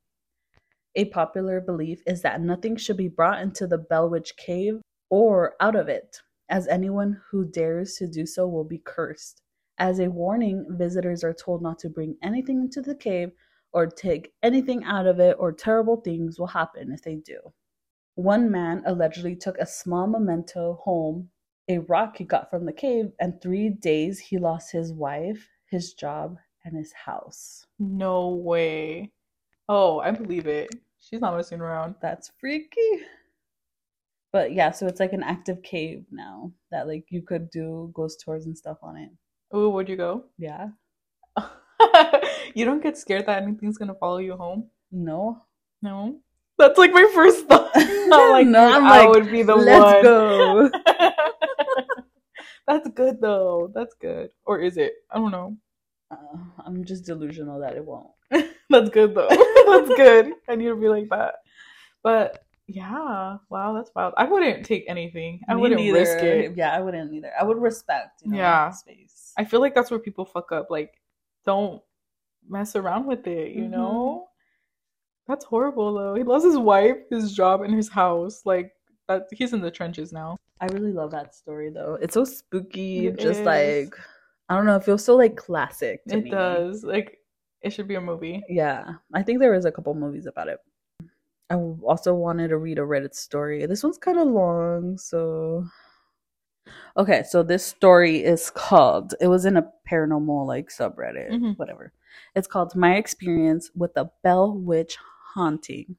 A 0.96 1.06
popular 1.06 1.60
belief 1.60 2.02
is 2.06 2.22
that 2.22 2.40
nothing 2.40 2.76
should 2.76 2.96
be 2.96 3.08
brought 3.08 3.42
into 3.42 3.66
the 3.66 3.78
Bell 3.78 4.08
Witch 4.08 4.36
cave 4.36 4.80
or 5.10 5.54
out 5.60 5.74
of 5.74 5.88
it, 5.88 6.20
as 6.48 6.68
anyone 6.68 7.20
who 7.30 7.44
dares 7.44 7.96
to 7.96 8.06
do 8.06 8.26
so 8.26 8.46
will 8.46 8.64
be 8.64 8.78
cursed. 8.84 9.40
As 9.78 9.98
a 9.98 10.08
warning, 10.08 10.66
visitors 10.70 11.24
are 11.24 11.34
told 11.34 11.62
not 11.62 11.78
to 11.80 11.88
bring 11.88 12.16
anything 12.22 12.60
into 12.60 12.80
the 12.80 12.94
cave 12.94 13.32
or 13.72 13.86
take 13.86 14.32
anything 14.42 14.84
out 14.84 15.06
of 15.06 15.18
it, 15.18 15.36
or 15.38 15.50
terrible 15.50 15.96
things 15.96 16.38
will 16.38 16.46
happen 16.46 16.92
if 16.92 17.02
they 17.02 17.16
do. 17.16 17.40
One 18.14 18.48
man 18.48 18.84
allegedly 18.86 19.34
took 19.34 19.58
a 19.58 19.66
small 19.66 20.06
memento 20.06 20.78
home, 20.84 21.30
a 21.68 21.78
rock 21.78 22.18
he 22.18 22.24
got 22.24 22.50
from 22.50 22.66
the 22.66 22.72
cave, 22.72 23.10
and 23.18 23.40
three 23.42 23.70
days 23.70 24.20
he 24.20 24.38
lost 24.38 24.70
his 24.70 24.92
wife, 24.92 25.48
his 25.74 25.92
job, 25.92 26.38
and 26.64 26.76
his 26.76 26.92
house. 26.92 27.66
No 27.80 28.28
way. 28.28 29.10
Oh, 29.68 29.98
I 29.98 30.12
believe 30.12 30.46
it. 30.46 30.70
She's 31.00 31.20
not 31.20 31.36
messing 31.36 31.60
around. 31.60 31.96
That's 32.00 32.30
freaky. 32.38 33.02
But 34.32 34.52
yeah, 34.52 34.70
so 34.70 34.86
it's 34.86 35.00
like 35.00 35.12
an 35.12 35.22
active 35.24 35.62
cave 35.62 36.04
now 36.12 36.52
that 36.70 36.86
like 36.86 37.06
you 37.10 37.22
could 37.22 37.50
do 37.50 37.90
ghost 37.92 38.22
tours 38.24 38.46
and 38.46 38.56
stuff 38.56 38.78
on 38.82 38.96
it. 38.96 39.10
Oh, 39.52 39.68
where'd 39.68 39.88
you 39.88 39.96
go? 39.96 40.24
Yeah. 40.38 40.68
you 42.54 42.64
don't 42.64 42.82
get 42.82 42.96
scared 42.96 43.26
that 43.26 43.42
anything's 43.42 43.78
gonna 43.78 43.94
follow 43.94 44.18
you 44.18 44.36
home? 44.36 44.70
No. 44.92 45.42
No. 45.82 46.20
That's 46.56 46.78
like 46.78 46.92
my 46.92 47.10
first 47.14 47.46
thought. 47.46 47.70
Like, 48.06 48.46
No, 48.46 48.72
I'm 48.72 48.84
I 48.84 49.06
like, 49.06 49.08
would 49.08 49.30
be 49.30 49.42
the 49.42 49.56
Let's 49.56 49.82
one. 49.82 50.02
go. 50.04 50.70
That's 52.68 52.88
good 52.90 53.20
though. 53.20 53.72
That's 53.74 53.94
good. 54.00 54.30
Or 54.46 54.60
is 54.60 54.76
it? 54.76 54.92
I 55.10 55.18
don't 55.18 55.32
know. 55.32 55.56
Uh, 56.14 56.62
I'm 56.64 56.84
just 56.84 57.04
delusional 57.04 57.60
that 57.60 57.76
it 57.76 57.84
won't. 57.84 58.10
That's 58.70 58.90
good 58.90 59.14
though. 59.14 59.28
that's 59.66 59.88
good. 59.96 60.32
I 60.48 60.54
need 60.56 60.66
to 60.66 60.76
be 60.76 60.88
like 60.88 61.08
that. 61.10 61.34
But 62.02 62.44
yeah, 62.66 63.36
wow, 63.50 63.72
that's 63.74 63.90
wild. 63.94 64.14
I 64.16 64.24
wouldn't 64.24 64.64
take 64.64 64.84
anything. 64.88 65.40
I 65.48 65.54
Me 65.54 65.60
wouldn't 65.60 65.80
neither. 65.80 65.98
risk 65.98 66.18
it. 66.22 66.56
Yeah, 66.56 66.72
I 66.74 66.80
wouldn't 66.80 67.12
either. 67.12 67.30
I 67.38 67.44
would 67.44 67.58
respect, 67.58 68.22
you 68.22 68.30
know, 68.32 68.36
Yeah. 68.38 68.70
space. 68.70 69.32
I 69.36 69.44
feel 69.44 69.60
like 69.60 69.74
that's 69.74 69.90
where 69.90 70.00
people 70.00 70.24
fuck 70.24 70.50
up. 70.52 70.70
Like, 70.70 70.94
don't 71.44 71.82
mess 72.48 72.74
around 72.74 73.06
with 73.06 73.26
it, 73.26 73.52
you 73.52 73.64
Mhm. 73.64 73.70
know? 73.70 74.28
That's 75.28 75.44
horrible 75.44 75.94
though. 75.94 76.14
He 76.14 76.22
lost 76.22 76.44
his 76.46 76.58
wife, 76.58 76.96
his 77.10 77.34
job, 77.34 77.62
and 77.62 77.74
his 77.74 77.88
house. 77.90 78.44
Like 78.46 78.72
that 79.08 79.26
he's 79.30 79.52
in 79.52 79.60
the 79.60 79.70
trenches 79.70 80.12
now. 80.12 80.38
I 80.60 80.66
really 80.66 80.92
love 80.92 81.10
that 81.12 81.34
story 81.34 81.70
though. 81.70 81.98
It's 82.00 82.14
so 82.14 82.24
spooky. 82.24 83.06
It 83.08 83.18
just 83.18 83.40
is. 83.40 83.46
like 83.46 83.94
I 84.48 84.56
don't 84.56 84.66
know, 84.66 84.76
it 84.76 84.84
feels 84.84 85.04
so 85.04 85.16
like 85.16 85.36
classic 85.36 86.04
to 86.06 86.16
it 86.18 86.24
me. 86.24 86.30
does. 86.30 86.84
Like 86.84 87.18
it 87.62 87.70
should 87.72 87.88
be 87.88 87.94
a 87.94 88.00
movie. 88.00 88.42
Yeah. 88.48 88.94
I 89.14 89.22
think 89.22 89.40
there 89.40 89.54
is 89.54 89.64
a 89.64 89.72
couple 89.72 89.94
movies 89.94 90.26
about 90.26 90.48
it. 90.48 90.58
I 91.50 91.54
also 91.56 92.14
wanted 92.14 92.48
to 92.48 92.58
read 92.58 92.78
a 92.78 92.82
Reddit 92.82 93.14
story. 93.14 93.64
This 93.66 93.82
one's 93.82 93.98
kind 93.98 94.18
of 94.18 94.28
long, 94.28 94.98
so 94.98 95.66
Okay, 96.96 97.22
so 97.28 97.42
this 97.42 97.64
story 97.64 98.22
is 98.24 98.50
called 98.50 99.14
it 99.20 99.26
was 99.28 99.44
in 99.44 99.56
a 99.56 99.70
paranormal 99.90 100.46
like 100.46 100.68
subreddit, 100.68 101.30
Mhm. 101.30 101.58
whatever. 101.58 101.92
It's 102.34 102.46
called 102.46 102.74
My 102.76 102.96
Experience 102.96 103.70
with 103.74 103.94
the 103.94 104.10
Bell 104.22 104.54
Witch 104.56 104.96
Haunting. 105.34 105.96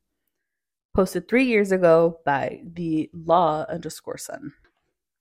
Posted 0.95 1.27
three 1.27 1.43
years 1.43 1.71
ago 1.71 2.19
by 2.25 2.61
the 2.63 3.09
law 3.13 3.65
underscore 3.67 4.17
son. 4.17 4.53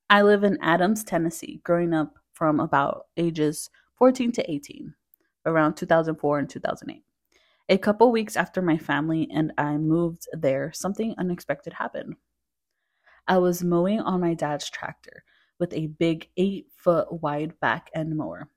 I 0.08 0.22
live 0.22 0.44
in 0.44 0.58
Adams, 0.62 1.02
Tennessee, 1.02 1.60
growing 1.64 1.92
up 1.92 2.14
from 2.34 2.60
about 2.60 3.06
ages 3.16 3.70
14 3.96 4.32
to 4.32 4.50
18, 4.50 4.94
around 5.46 5.74
2004 5.76 6.38
and 6.38 6.50
2008. 6.50 7.02
A 7.70 7.78
couple 7.78 8.12
weeks 8.12 8.36
after 8.36 8.60
my 8.60 8.76
family 8.76 9.28
and 9.32 9.52
I 9.56 9.78
moved 9.78 10.28
there, 10.32 10.70
something 10.74 11.14
unexpected 11.16 11.72
happened. 11.72 12.16
I 13.26 13.38
was 13.38 13.64
mowing 13.64 14.00
on 14.00 14.20
my 14.20 14.34
dad's 14.34 14.68
tractor 14.68 15.24
with 15.58 15.72
a 15.72 15.86
big 15.86 16.28
eight 16.36 16.66
foot 16.76 17.22
wide 17.22 17.58
back 17.60 17.90
end 17.94 18.16
mower. 18.16 18.50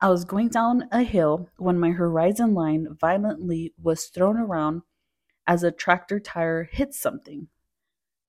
I 0.00 0.08
was 0.08 0.24
going 0.24 0.48
down 0.48 0.88
a 0.90 1.02
hill 1.02 1.50
when 1.58 1.78
my 1.78 1.90
horizon 1.90 2.54
line 2.54 2.88
violently 3.00 3.72
was 3.80 4.06
thrown 4.06 4.36
around 4.36 4.82
as 5.46 5.62
a 5.62 5.70
tractor 5.70 6.18
tire 6.18 6.64
hit 6.64 6.94
something. 6.94 7.46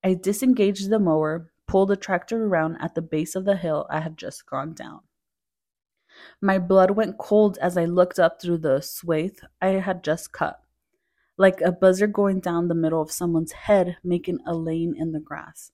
I 0.03 0.13
disengaged 0.13 0.89
the 0.89 0.99
mower, 0.99 1.51
pulled 1.67 1.89
the 1.89 1.95
tractor 1.95 2.45
around 2.45 2.77
at 2.79 2.95
the 2.95 3.01
base 3.01 3.35
of 3.35 3.45
the 3.45 3.55
hill 3.55 3.87
I 3.89 3.99
had 3.99 4.17
just 4.17 4.45
gone 4.45 4.73
down. 4.73 5.01
My 6.41 6.59
blood 6.59 6.91
went 6.91 7.17
cold 7.17 7.57
as 7.59 7.77
I 7.77 7.85
looked 7.85 8.19
up 8.19 8.41
through 8.41 8.59
the 8.59 8.81
swathe 8.81 9.39
I 9.61 9.69
had 9.69 10.03
just 10.03 10.31
cut, 10.31 10.59
like 11.37 11.61
a 11.61 11.71
buzzard 11.71 12.13
going 12.13 12.39
down 12.39 12.67
the 12.67 12.75
middle 12.75 13.01
of 13.01 13.11
someone's 13.11 13.53
head, 13.53 13.97
making 14.03 14.39
a 14.45 14.53
lane 14.53 14.93
in 14.97 15.11
the 15.11 15.19
grass. 15.19 15.71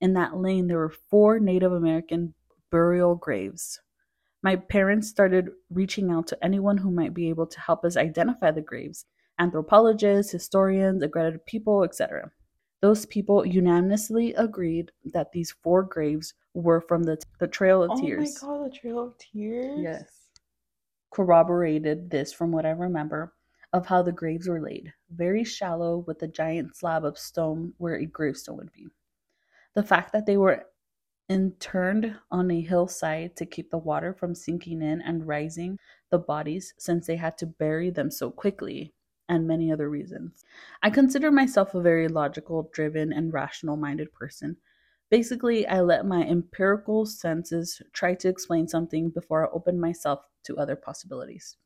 In 0.00 0.14
that 0.14 0.36
lane, 0.36 0.66
there 0.66 0.78
were 0.78 0.94
four 1.10 1.38
Native 1.38 1.72
American 1.72 2.34
burial 2.70 3.14
graves. 3.14 3.80
My 4.42 4.56
parents 4.56 5.08
started 5.08 5.50
reaching 5.68 6.10
out 6.10 6.26
to 6.28 6.44
anyone 6.44 6.78
who 6.78 6.90
might 6.90 7.12
be 7.12 7.28
able 7.28 7.46
to 7.46 7.60
help 7.60 7.84
us 7.84 7.96
identify 7.96 8.50
the 8.50 8.62
graves 8.62 9.04
anthropologists, 9.38 10.32
historians, 10.32 11.02
accredited 11.02 11.46
people, 11.46 11.82
etc. 11.82 12.30
Those 12.80 13.04
people 13.06 13.44
unanimously 13.44 14.32
agreed 14.34 14.90
that 15.04 15.32
these 15.32 15.52
four 15.62 15.82
graves 15.82 16.34
were 16.54 16.80
from 16.80 17.02
the, 17.02 17.18
the 17.38 17.46
Trail 17.46 17.82
of 17.82 17.90
oh 17.92 18.00
Tears. 18.00 18.38
Oh 18.42 18.46
my 18.46 18.58
god, 18.58 18.66
the 18.72 18.76
Trail 18.76 18.98
of 19.00 19.18
Tears. 19.18 19.80
Yes. 19.80 20.04
Corroborated 21.10 22.10
this 22.10 22.32
from 22.32 22.52
what 22.52 22.64
I 22.64 22.70
remember 22.70 23.34
of 23.72 23.86
how 23.86 24.02
the 24.02 24.12
graves 24.12 24.48
were 24.48 24.60
laid, 24.60 24.92
very 25.10 25.44
shallow 25.44 25.98
with 25.98 26.22
a 26.22 26.28
giant 26.28 26.74
slab 26.74 27.04
of 27.04 27.18
stone 27.18 27.72
where 27.78 27.96
a 27.96 28.06
gravestone 28.06 28.56
would 28.56 28.72
be. 28.72 28.88
The 29.74 29.82
fact 29.82 30.12
that 30.12 30.26
they 30.26 30.36
were 30.36 30.66
interned 31.28 32.16
on 32.32 32.50
a 32.50 32.60
hillside 32.60 33.36
to 33.36 33.46
keep 33.46 33.70
the 33.70 33.78
water 33.78 34.12
from 34.12 34.34
sinking 34.34 34.82
in 34.82 35.00
and 35.02 35.26
rising 35.28 35.78
the 36.10 36.18
bodies 36.18 36.74
since 36.78 37.06
they 37.06 37.14
had 37.14 37.38
to 37.38 37.46
bury 37.46 37.90
them 37.90 38.10
so 38.10 38.30
quickly 38.30 38.92
and 39.30 39.46
many 39.46 39.72
other 39.72 39.88
reasons. 39.88 40.44
I 40.82 40.90
consider 40.90 41.30
myself 41.30 41.74
a 41.74 41.80
very 41.80 42.08
logical, 42.08 42.68
driven, 42.74 43.12
and 43.12 43.32
rational 43.32 43.76
minded 43.76 44.12
person. 44.12 44.56
Basically, 45.08 45.66
I 45.66 45.80
let 45.80 46.04
my 46.04 46.22
empirical 46.22 47.06
senses 47.06 47.80
try 47.92 48.14
to 48.16 48.28
explain 48.28 48.68
something 48.68 49.08
before 49.08 49.46
I 49.46 49.52
open 49.52 49.80
myself 49.80 50.20
to 50.44 50.58
other 50.58 50.76
possibilities. 50.76 51.56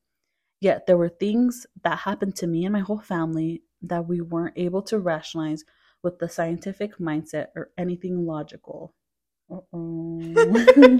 Yet, 0.61 0.87
there 0.87 0.99
were 0.99 1.09
things 1.09 1.67
that 1.83 2.01
happened 2.01 2.37
to 2.37 2.47
me 2.47 2.65
and 2.65 2.73
my 2.73 2.81
whole 2.81 3.01
family 3.01 3.63
that 3.83 4.07
we 4.07 4.21
weren't 4.21 4.59
able 4.59 4.83
to 4.83 4.99
rationalize 4.99 5.65
with 6.03 6.19
the 6.19 6.29
scientific 6.29 6.99
mindset 6.99 7.47
or 7.57 7.71
anything 7.79 8.27
logical. 8.27 8.95
Uh-oh. 9.51 10.19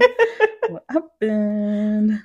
what 0.69 0.83
happened? 0.89 2.23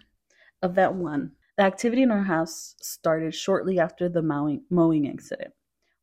Event 0.62 0.94
one. 0.94 1.32
The 1.60 1.66
activity 1.66 2.00
in 2.00 2.10
our 2.10 2.22
house 2.22 2.74
started 2.80 3.34
shortly 3.34 3.78
after 3.78 4.08
the 4.08 4.22
mowing, 4.22 4.64
mowing 4.70 5.04
incident. 5.04 5.52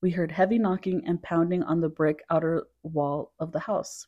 We 0.02 0.12
heard 0.12 0.30
heavy 0.30 0.60
knocking 0.60 1.04
and 1.08 1.20
pounding 1.20 1.64
on 1.64 1.82
the 1.82 1.90
brick 1.90 2.24
outer 2.30 2.68
wall 2.84 3.34
of 3.40 3.54
the 3.54 3.62
house. 3.62 4.06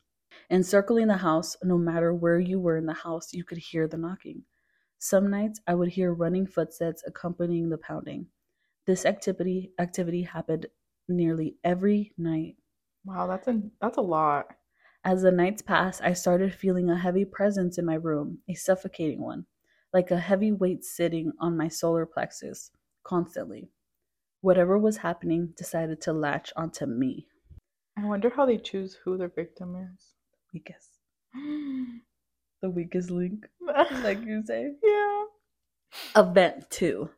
Encircling 0.51 1.07
the 1.07 1.17
house, 1.17 1.57
no 1.63 1.75
matter 1.75 2.13
where 2.13 2.39
you 2.39 2.59
were 2.59 2.77
in 2.77 2.85
the 2.85 2.93
house, 2.93 3.33
you 3.33 3.43
could 3.43 3.57
hear 3.57 3.87
the 3.87 3.97
knocking. 3.97 4.43
Some 4.99 5.31
nights 5.31 5.59
I 5.65 5.73
would 5.73 5.89
hear 5.89 6.13
running 6.13 6.45
footsteps 6.45 7.03
accompanying 7.07 7.69
the 7.69 7.79
pounding. 7.79 8.27
This 8.85 9.03
activity 9.03 9.71
activity 9.79 10.21
happened 10.21 10.67
nearly 11.07 11.55
every 11.63 12.13
night. 12.15 12.57
Wow, 13.05 13.25
that's 13.25 13.47
a 13.47 13.59
that's 13.81 13.97
a 13.97 14.01
lot. 14.01 14.49
As 15.03 15.23
the 15.23 15.31
nights 15.31 15.63
passed, 15.63 16.03
I 16.03 16.13
started 16.13 16.53
feeling 16.53 16.91
a 16.91 16.95
heavy 16.95 17.25
presence 17.25 17.79
in 17.79 17.87
my 17.87 17.95
room, 17.95 18.37
a 18.47 18.53
suffocating 18.53 19.19
one 19.19 19.47
like 19.93 20.11
a 20.11 20.19
heavy 20.19 20.51
weight 20.51 20.83
sitting 20.83 21.31
on 21.39 21.57
my 21.57 21.67
solar 21.67 22.05
plexus 22.05 22.71
constantly. 23.03 23.69
Whatever 24.41 24.77
was 24.77 24.97
happening 24.97 25.53
decided 25.57 26.01
to 26.01 26.13
latch 26.13 26.53
onto 26.55 26.85
me. 26.85 27.27
I 27.97 28.05
wonder 28.05 28.29
how 28.29 28.45
they 28.45 28.57
choose 28.57 28.97
who 29.03 29.17
their 29.17 29.29
victim 29.29 29.75
is. 29.75 30.13
Weakest. 30.53 30.99
the 32.61 32.69
weakest 32.69 33.11
link, 33.11 33.45
like 34.03 34.21
you 34.23 34.43
say. 34.45 34.73
Yeah. 34.83 35.23
Event 36.15 36.69
two. 36.69 37.09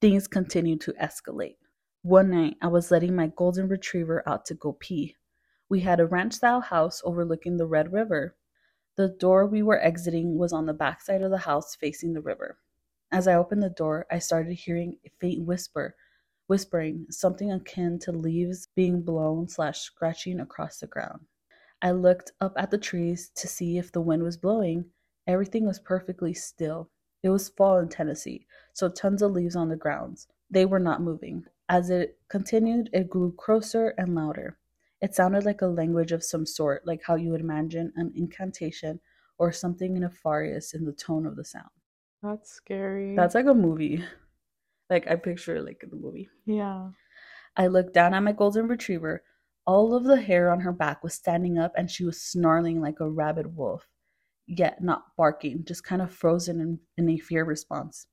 Things 0.00 0.28
continued 0.28 0.80
to 0.82 0.92
escalate. 0.92 1.56
One 2.02 2.30
night, 2.30 2.56
I 2.60 2.68
was 2.68 2.90
letting 2.90 3.16
my 3.16 3.32
golden 3.34 3.66
retriever 3.66 4.22
out 4.26 4.44
to 4.46 4.54
go 4.54 4.76
pee. 4.78 5.16
We 5.70 5.80
had 5.80 5.98
a 5.98 6.06
ranch 6.06 6.34
style 6.34 6.60
house 6.60 7.00
overlooking 7.04 7.56
the 7.56 7.66
Red 7.66 7.92
River. 7.92 8.36
The 8.96 9.08
door 9.08 9.46
we 9.46 9.62
were 9.62 9.80
exiting 9.80 10.38
was 10.38 10.52
on 10.52 10.66
the 10.66 10.72
back 10.72 11.02
side 11.02 11.22
of 11.22 11.32
the 11.32 11.38
house 11.38 11.74
facing 11.74 12.12
the 12.12 12.20
river. 12.20 12.58
As 13.10 13.26
I 13.26 13.34
opened 13.34 13.62
the 13.62 13.70
door, 13.70 14.06
I 14.10 14.20
started 14.20 14.52
hearing 14.52 14.98
a 15.04 15.10
faint 15.20 15.44
whisper, 15.44 15.96
whispering 16.46 17.06
something 17.10 17.50
akin 17.50 17.98
to 18.00 18.12
leaves 18.12 18.68
being 18.76 19.02
blown 19.02 19.48
slash 19.48 19.80
scratching 19.80 20.38
across 20.38 20.78
the 20.78 20.86
ground. 20.86 21.20
I 21.82 21.90
looked 21.90 22.32
up 22.40 22.54
at 22.56 22.70
the 22.70 22.78
trees 22.78 23.30
to 23.34 23.48
see 23.48 23.78
if 23.78 23.90
the 23.90 24.00
wind 24.00 24.22
was 24.22 24.36
blowing. 24.36 24.84
Everything 25.26 25.66
was 25.66 25.80
perfectly 25.80 26.32
still. 26.32 26.88
It 27.24 27.30
was 27.30 27.48
fall 27.48 27.78
in 27.78 27.88
Tennessee, 27.88 28.46
so 28.74 28.88
tons 28.88 29.22
of 29.22 29.32
leaves 29.32 29.56
on 29.56 29.68
the 29.68 29.76
grounds. 29.76 30.28
They 30.50 30.66
were 30.66 30.78
not 30.78 31.02
moving. 31.02 31.46
As 31.68 31.90
it 31.90 32.18
continued, 32.28 32.90
it 32.92 33.10
grew 33.10 33.32
closer 33.32 33.88
and 33.98 34.14
louder. 34.14 34.56
It 35.04 35.14
sounded 35.14 35.44
like 35.44 35.60
a 35.60 35.66
language 35.66 36.12
of 36.12 36.24
some 36.24 36.46
sort, 36.46 36.86
like 36.86 37.02
how 37.06 37.16
you 37.16 37.30
would 37.30 37.42
imagine 37.42 37.92
an 37.96 38.10
incantation 38.16 39.00
or 39.36 39.52
something 39.52 39.92
nefarious 40.00 40.72
in 40.72 40.86
the 40.86 40.94
tone 40.94 41.26
of 41.26 41.36
the 41.36 41.44
sound. 41.44 41.68
That's 42.22 42.50
scary. 42.50 43.14
That's 43.14 43.34
like 43.34 43.44
a 43.44 43.52
movie. 43.52 44.02
Like 44.88 45.06
I 45.10 45.16
picture 45.16 45.56
it 45.56 45.64
like 45.66 45.82
in 45.82 45.90
the 45.90 45.96
movie. 45.96 46.30
yeah. 46.46 46.88
I 47.56 47.66
looked 47.66 47.92
down 47.92 48.14
at 48.14 48.22
my 48.22 48.32
golden 48.32 48.66
retriever. 48.66 49.22
All 49.66 49.94
of 49.94 50.04
the 50.04 50.20
hair 50.20 50.50
on 50.50 50.60
her 50.60 50.72
back 50.72 51.04
was 51.04 51.12
standing 51.14 51.58
up 51.58 51.72
and 51.76 51.90
she 51.90 52.04
was 52.04 52.20
snarling 52.20 52.80
like 52.80 53.00
a 53.00 53.08
rabid 53.08 53.54
wolf, 53.54 53.86
yet 54.46 54.82
not 54.82 55.16
barking, 55.18 55.64
just 55.64 55.84
kind 55.84 56.00
of 56.02 56.10
frozen 56.10 56.60
in, 56.60 56.80
in 56.96 57.08
a 57.10 57.18
fear 57.18 57.44
response. 57.44 58.06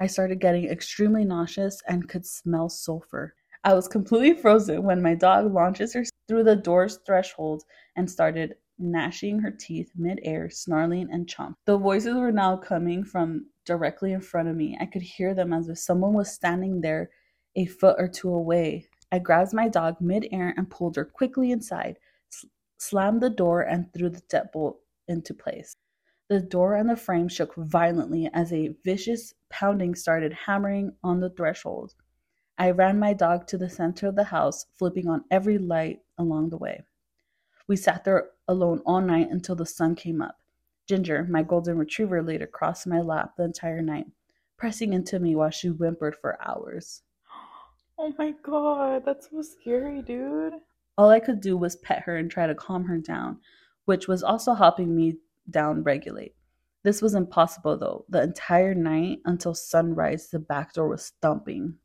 I 0.00 0.06
started 0.06 0.40
getting 0.40 0.64
extremely 0.64 1.24
nauseous 1.24 1.82
and 1.86 2.08
could 2.08 2.24
smell 2.24 2.70
sulfur. 2.70 3.34
I 3.62 3.74
was 3.74 3.88
completely 3.88 4.40
frozen 4.40 4.82
when 4.84 5.02
my 5.02 5.14
dog 5.14 5.52
launches 5.52 5.92
her 5.92 6.04
through 6.26 6.44
the 6.44 6.56
door's 6.56 6.98
threshold 7.04 7.64
and 7.94 8.10
started 8.10 8.54
gnashing 8.78 9.40
her 9.40 9.50
teeth 9.50 9.92
midair, 9.94 10.48
snarling 10.48 11.10
and 11.12 11.26
chomp. 11.26 11.54
The 11.66 11.76
voices 11.76 12.14
were 12.14 12.32
now 12.32 12.56
coming 12.56 13.04
from 13.04 13.46
directly 13.66 14.12
in 14.12 14.22
front 14.22 14.48
of 14.48 14.56
me. 14.56 14.78
I 14.80 14.86
could 14.86 15.02
hear 15.02 15.34
them 15.34 15.52
as 15.52 15.68
if 15.68 15.78
someone 15.78 16.14
was 16.14 16.32
standing 16.32 16.80
there 16.80 17.10
a 17.54 17.66
foot 17.66 17.96
or 17.98 18.08
two 18.08 18.32
away. 18.32 18.88
I 19.12 19.18
grabbed 19.18 19.52
my 19.52 19.68
dog 19.68 20.00
midair 20.00 20.54
and 20.56 20.70
pulled 20.70 20.96
her 20.96 21.04
quickly 21.04 21.50
inside, 21.50 21.98
sl- 22.30 22.46
slammed 22.78 23.20
the 23.20 23.28
door, 23.28 23.60
and 23.60 23.92
threw 23.92 24.08
the 24.08 24.22
deadbolt 24.22 24.76
into 25.06 25.34
place. 25.34 25.74
The 26.30 26.40
door 26.40 26.76
and 26.76 26.88
the 26.88 26.96
frame 26.96 27.28
shook 27.28 27.54
violently 27.56 28.30
as 28.32 28.52
a 28.52 28.74
vicious 28.84 29.34
pounding 29.50 29.96
started 29.96 30.32
hammering 30.32 30.92
on 31.02 31.20
the 31.20 31.30
threshold. 31.30 31.94
I 32.60 32.72
ran 32.72 32.98
my 32.98 33.14
dog 33.14 33.46
to 33.46 33.56
the 33.56 33.70
center 33.70 34.06
of 34.06 34.16
the 34.16 34.24
house, 34.24 34.66
flipping 34.74 35.08
on 35.08 35.24
every 35.30 35.56
light 35.56 36.00
along 36.18 36.50
the 36.50 36.58
way. 36.58 36.82
We 37.66 37.76
sat 37.76 38.04
there 38.04 38.32
alone 38.48 38.82
all 38.84 39.00
night 39.00 39.30
until 39.30 39.56
the 39.56 39.64
sun 39.64 39.94
came 39.94 40.20
up. 40.20 40.38
Ginger, 40.86 41.26
my 41.30 41.42
golden 41.42 41.78
retriever, 41.78 42.22
laid 42.22 42.42
across 42.42 42.84
my 42.84 43.00
lap 43.00 43.30
the 43.38 43.44
entire 43.44 43.80
night, 43.80 44.08
pressing 44.58 44.92
into 44.92 45.18
me 45.18 45.34
while 45.34 45.48
she 45.48 45.68
whimpered 45.68 46.16
for 46.16 46.36
hours. 46.46 47.02
Oh 47.98 48.14
my 48.18 48.34
god, 48.42 49.04
that's 49.06 49.30
so 49.30 49.40
scary, 49.40 50.02
dude. 50.02 50.54
All 50.98 51.08
I 51.08 51.20
could 51.20 51.40
do 51.40 51.56
was 51.56 51.76
pet 51.76 52.02
her 52.02 52.16
and 52.16 52.30
try 52.30 52.46
to 52.46 52.54
calm 52.54 52.84
her 52.84 52.98
down, 52.98 53.38
which 53.86 54.06
was 54.06 54.22
also 54.22 54.52
helping 54.52 54.94
me 54.94 55.16
down 55.48 55.82
regulate. 55.82 56.34
This 56.82 57.00
was 57.00 57.14
impossible 57.14 57.78
though. 57.78 58.04
The 58.10 58.22
entire 58.22 58.74
night 58.74 59.20
until 59.24 59.54
sunrise, 59.54 60.28
the 60.28 60.38
back 60.38 60.74
door 60.74 60.88
was 60.88 61.12
thumping. 61.22 61.76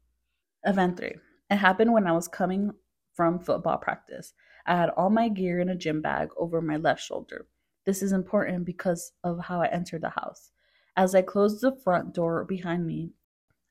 Event 0.65 0.97
three. 0.97 1.15
It 1.51 1.57
happened 1.57 1.93
when 1.93 2.07
I 2.07 2.11
was 2.11 2.27
coming 2.27 2.71
from 3.13 3.39
football 3.39 3.77
practice. 3.77 4.33
I 4.65 4.75
had 4.75 4.89
all 4.89 5.11
my 5.11 5.29
gear 5.29 5.59
in 5.59 5.69
a 5.69 5.75
gym 5.75 6.01
bag 6.01 6.29
over 6.37 6.59
my 6.59 6.77
left 6.77 7.03
shoulder. 7.03 7.45
This 7.85 8.01
is 8.01 8.11
important 8.11 8.65
because 8.65 9.11
of 9.23 9.39
how 9.39 9.61
I 9.61 9.67
entered 9.67 10.01
the 10.01 10.09
house. 10.09 10.51
As 10.97 11.13
I 11.13 11.21
closed 11.21 11.61
the 11.61 11.75
front 11.83 12.15
door 12.15 12.45
behind 12.45 12.87
me, 12.87 13.11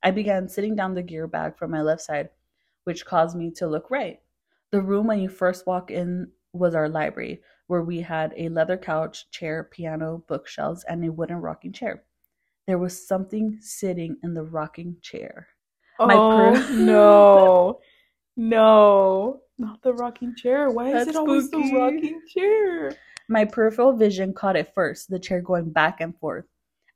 I 0.05 0.13
began 0.13 0.49
sitting 0.49 0.77
down 0.77 0.95
the 0.95 1.03
gear 1.03 1.27
bag 1.27 1.59
from 1.59 1.73
my 1.73 1.83
left 1.83 2.03
side, 2.03 2.29
which 2.85 3.05
caused 3.05 3.37
me 3.37 3.51
to 3.57 3.67
look 3.67 3.91
right. 3.91 4.21
The 4.71 4.81
room 4.81 5.09
when 5.09 5.19
you 5.19 5.29
first 5.29 5.67
walk 5.67 5.91
in 5.91 6.31
was 6.53 6.77
our 6.77 6.89
library, 6.89 7.43
where 7.67 7.83
we 7.83 8.03
had 8.03 8.33
a 8.37 8.51
leather 8.51 8.77
couch, 8.77 9.29
chair, 9.33 9.65
piano, 9.65 10.23
bookshelves, 10.29 10.85
and 10.85 11.05
a 11.05 11.11
wooden 11.11 11.39
rocking 11.39 11.73
chair. 11.73 12.05
There 12.69 12.79
was 12.79 13.09
something 13.09 13.59
sitting 13.61 14.19
in 14.23 14.35
the 14.35 14.45
rocking 14.45 14.99
chair. 15.03 15.49
Oh 15.99 16.07
My 16.07 16.15
per- 16.15 16.73
no. 16.73 17.81
No. 18.37 19.41
Not 19.59 19.83
the 19.83 19.93
rocking 19.95 20.35
chair. 20.35 20.71
Why 20.71 20.93
That's 20.93 21.09
is 21.11 21.15
it 21.15 21.19
always 21.19 21.47
spooky. 21.47 21.71
the 21.71 21.77
rocking 21.77 22.21
chair? 22.29 22.97
My 23.29 23.45
peripheral 23.45 23.97
vision 23.97 24.35
caught 24.35 24.57
it 24.57 24.75
first, 24.75 25.09
the 25.09 25.19
chair 25.19 25.41
going 25.41 25.71
back 25.71 26.01
and 26.01 26.19
forth. 26.19 26.45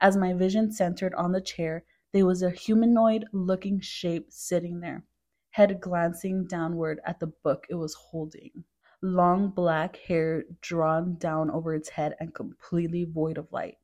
As 0.00 0.16
my 0.16 0.32
vision 0.32 0.72
centered 0.72 1.14
on 1.14 1.32
the 1.32 1.40
chair, 1.40 1.84
there 2.12 2.26
was 2.26 2.42
a 2.42 2.50
humanoid 2.50 3.24
looking 3.32 3.80
shape 3.80 4.26
sitting 4.30 4.80
there, 4.80 5.04
head 5.50 5.80
glancing 5.80 6.46
downward 6.46 7.00
at 7.06 7.20
the 7.20 7.28
book 7.28 7.66
it 7.70 7.74
was 7.76 7.94
holding. 7.94 8.64
Long 9.00 9.50
black 9.50 9.96
hair 9.96 10.44
drawn 10.60 11.14
down 11.18 11.50
over 11.50 11.74
its 11.74 11.88
head 11.88 12.16
and 12.18 12.34
completely 12.34 13.04
void 13.04 13.38
of 13.38 13.52
light. 13.52 13.78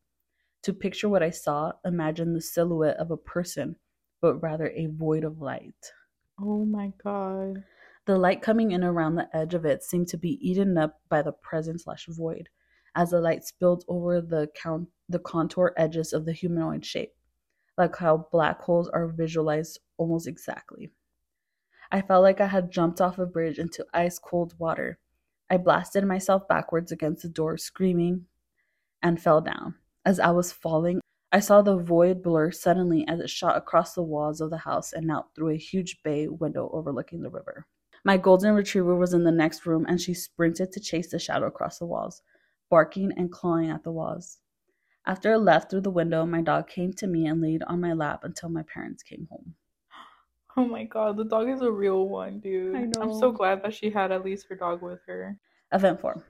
To 0.62 0.72
picture 0.72 1.08
what 1.08 1.22
I 1.22 1.30
saw, 1.30 1.72
imagine 1.84 2.32
the 2.32 2.40
silhouette 2.40 2.96
of 2.96 3.10
a 3.10 3.16
person, 3.16 3.76
but 4.24 4.40
rather 4.40 4.68
a 4.70 4.86
void 4.86 5.22
of 5.22 5.42
light. 5.42 5.92
Oh 6.40 6.64
my 6.64 6.94
god. 7.04 7.62
The 8.06 8.16
light 8.16 8.40
coming 8.40 8.70
in 8.70 8.82
around 8.82 9.16
the 9.16 9.28
edge 9.36 9.52
of 9.52 9.66
it 9.66 9.82
seemed 9.82 10.08
to 10.08 10.16
be 10.16 10.38
eaten 10.40 10.78
up 10.78 10.98
by 11.10 11.20
the 11.20 11.32
present 11.32 11.82
slash 11.82 12.06
void, 12.08 12.48
as 12.96 13.10
the 13.10 13.20
light 13.20 13.44
spilled 13.44 13.84
over 13.86 14.22
the 14.22 14.48
count 14.54 14.88
the 15.10 15.18
contour 15.18 15.74
edges 15.76 16.14
of 16.14 16.24
the 16.24 16.32
humanoid 16.32 16.86
shape, 16.86 17.12
like 17.76 17.96
how 17.96 18.26
black 18.32 18.62
holes 18.62 18.88
are 18.88 19.08
visualized 19.08 19.80
almost 19.98 20.26
exactly. 20.26 20.90
I 21.92 22.00
felt 22.00 22.22
like 22.22 22.40
I 22.40 22.46
had 22.46 22.72
jumped 22.72 23.02
off 23.02 23.18
a 23.18 23.26
bridge 23.26 23.58
into 23.58 23.84
ice 23.92 24.18
cold 24.18 24.54
water. 24.58 24.98
I 25.50 25.58
blasted 25.58 26.06
myself 26.06 26.48
backwards 26.48 26.90
against 26.90 27.24
the 27.24 27.28
door, 27.28 27.58
screaming, 27.58 28.24
and 29.02 29.20
fell 29.20 29.42
down. 29.42 29.74
As 30.06 30.18
I 30.18 30.30
was 30.30 30.50
falling, 30.50 31.00
I 31.34 31.40
saw 31.40 31.62
the 31.62 31.76
void 31.76 32.22
blur 32.22 32.52
suddenly 32.52 33.04
as 33.08 33.18
it 33.18 33.28
shot 33.28 33.56
across 33.56 33.92
the 33.92 34.04
walls 34.04 34.40
of 34.40 34.50
the 34.50 34.58
house 34.58 34.92
and 34.92 35.10
out 35.10 35.34
through 35.34 35.48
a 35.48 35.56
huge 35.56 36.00
bay 36.04 36.28
window 36.28 36.70
overlooking 36.72 37.22
the 37.22 37.28
river. 37.28 37.66
My 38.04 38.16
golden 38.16 38.54
retriever 38.54 38.94
was 38.94 39.14
in 39.14 39.24
the 39.24 39.32
next 39.32 39.66
room 39.66 39.84
and 39.88 40.00
she 40.00 40.14
sprinted 40.14 40.70
to 40.70 40.78
chase 40.78 41.10
the 41.10 41.18
shadow 41.18 41.46
across 41.46 41.80
the 41.80 41.86
walls, 41.86 42.22
barking 42.70 43.10
and 43.16 43.32
clawing 43.32 43.68
at 43.68 43.82
the 43.82 43.90
walls. 43.90 44.38
After 45.06 45.32
it 45.32 45.40
left 45.40 45.72
through 45.72 45.80
the 45.80 45.90
window, 45.90 46.24
my 46.24 46.40
dog 46.40 46.68
came 46.68 46.92
to 46.92 47.08
me 47.08 47.26
and 47.26 47.42
laid 47.42 47.64
on 47.64 47.80
my 47.80 47.94
lap 47.94 48.22
until 48.22 48.48
my 48.48 48.62
parents 48.62 49.02
came 49.02 49.26
home. 49.28 49.56
Oh 50.56 50.64
my 50.64 50.84
god, 50.84 51.16
the 51.16 51.24
dog 51.24 51.48
is 51.48 51.62
a 51.62 51.72
real 51.72 52.08
one, 52.08 52.38
dude. 52.38 52.76
I 52.76 52.82
know. 52.82 53.02
I'm 53.02 53.18
so 53.18 53.32
glad 53.32 53.64
that 53.64 53.74
she 53.74 53.90
had 53.90 54.12
at 54.12 54.24
least 54.24 54.46
her 54.48 54.54
dog 54.54 54.82
with 54.82 55.00
her. 55.08 55.36
Event 55.72 56.00
4. 56.00 56.24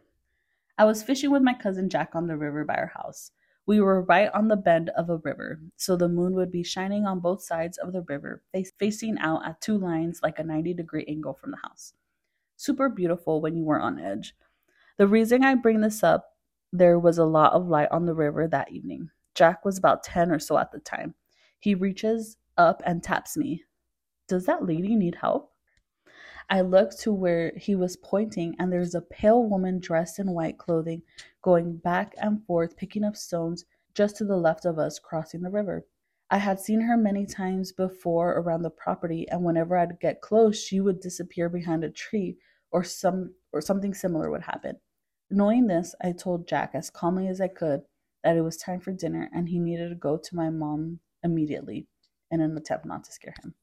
I 0.79 0.87
was 0.87 1.03
fishing 1.03 1.31
with 1.31 1.43
my 1.43 1.53
cousin 1.53 1.91
Jack 1.91 2.15
on 2.15 2.27
the 2.27 2.39
river 2.39 2.65
by 2.65 2.77
our 2.77 2.93
house. 2.97 3.33
We 3.67 3.81
were 3.81 4.03
right 4.03 4.31
on 4.35 4.49
the 4.49 4.57
bend 4.57 4.91
of 4.91 5.09
a 5.09 5.17
river, 5.17 5.59
so 5.77 5.97
the 5.97 6.09
moon 6.09 6.35
would 6.35 6.53
be 6.53 6.63
shining 6.63 7.07
on 7.07 7.21
both 7.21 7.43
sides 7.43 7.79
of 7.79 7.93
the 7.93 8.03
river, 8.03 8.43
facing 8.79 9.19
out 9.19 9.47
at 9.47 9.61
two 9.63 9.79
lines 9.79 10.21
like 10.23 10.39
a 10.39 10.45
90 10.45 10.75
degree 10.75 11.07
angle 11.09 11.33
from 11.33 11.53
the 11.53 11.59
house. 11.63 11.95
Super 12.57 12.91
beautiful 12.91 13.41
when 13.41 13.57
you 13.57 13.65
were 13.65 13.81
on 13.81 13.99
edge. 13.99 14.37
The 14.99 15.09
reason 15.09 15.43
I 15.43 15.55
bring 15.55 15.81
this 15.81 16.03
up, 16.03 16.37
there 16.73 16.99
was 16.99 17.17
a 17.17 17.25
lot 17.25 17.55
of 17.55 17.67
light 17.67 17.89
on 17.91 18.05
the 18.05 18.15
river 18.15 18.47
that 18.49 18.71
evening. 18.71 19.11
Jack 19.35 19.65
was 19.65 19.79
about 19.79 20.03
10 20.03 20.31
or 20.31 20.39
so 20.39 20.59
at 20.59 20.71
the 20.71 20.79
time. 20.79 21.15
He 21.59 21.75
reaches 21.75 22.37
up 22.59 22.83
and 22.85 23.03
taps 23.03 23.37
me. 23.37 23.65
Does 24.29 24.45
that 24.45 24.67
lady 24.67 24.95
need 24.95 25.15
help? 25.15 25.54
I 26.51 26.61
looked 26.61 27.01
to 27.01 27.13
where 27.13 27.53
he 27.57 27.75
was 27.75 27.97
pointing, 27.97 28.55
and 28.59 28.73
there's 28.73 28.95
a 28.95 29.01
pale 29.01 29.43
woman 29.43 29.79
dressed 29.81 30.19
in 30.19 30.31
white 30.33 30.59
clothing 30.59 31.03
going 31.43 31.77
back 31.77 32.15
and 32.21 32.45
forth, 32.45 32.77
picking 32.77 33.05
up 33.05 33.17
stones 33.17 33.65
just 33.95 34.17
to 34.17 34.25
the 34.25 34.37
left 34.37 34.65
of 34.65 34.79
us, 34.79 34.99
crossing 34.99 35.43
the 35.43 35.51
river. 35.51 35.87
I 36.31 36.39
had 36.39 36.59
seen 36.59 36.81
her 36.81 36.97
many 36.97 37.27
times 37.27 37.73
before 37.73 38.33
around 38.33 38.63
the 38.63 38.71
property, 38.71 39.29
and 39.29 39.45
whenever 39.45 39.77
I'd 39.77 40.01
get 40.01 40.21
close, 40.21 40.59
she 40.59 40.81
would 40.81 41.01
disappear 41.01 41.49
behind 41.49 41.85
a 41.85 41.91
tree 41.91 42.39
or 42.71 42.83
some 42.83 43.35
or 43.53 43.61
something 43.61 43.95
similar 43.95 44.31
would 44.31 44.43
happen. 44.43 44.77
Knowing 45.31 45.67
this, 45.67 45.95
I 46.03 46.13
told 46.13 46.49
Jack 46.49 46.73
as 46.75 46.91
calmly 46.91 47.29
as 47.29 47.41
I 47.41 47.49
could 47.49 47.83
that 48.25 48.37
it 48.37 48.43
was 48.43 48.57
time 48.57 48.81
for 48.81 48.93
dinner 48.93 49.31
and 49.33 49.49
he 49.49 49.59
needed 49.59 49.91
to 49.91 49.95
go 49.95 50.17
to 50.17 50.37
my 50.37 50.51
mom 50.51 50.99
immediately 51.23 51.87
in 52.31 52.41
an 52.41 52.57
attempt 52.57 52.87
not 52.87 53.05
to 53.05 53.13
scare 53.13 53.35
him. 53.43 53.55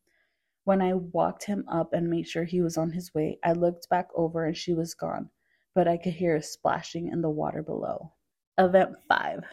When 0.63 0.81
I 0.81 0.93
walked 0.93 1.45
him 1.45 1.65
up 1.67 1.93
and 1.93 2.09
made 2.09 2.27
sure 2.27 2.43
he 2.43 2.61
was 2.61 2.77
on 2.77 2.91
his 2.91 3.13
way, 3.13 3.39
I 3.43 3.53
looked 3.53 3.89
back 3.89 4.09
over 4.15 4.45
and 4.45 4.55
she 4.55 4.73
was 4.73 4.93
gone, 4.93 5.29
but 5.73 5.87
I 5.87 5.97
could 5.97 6.13
hear 6.13 6.35
a 6.35 6.41
splashing 6.41 7.07
in 7.07 7.21
the 7.21 7.29
water 7.29 7.63
below. 7.63 8.13
Event 8.57 8.95
5 9.07 9.43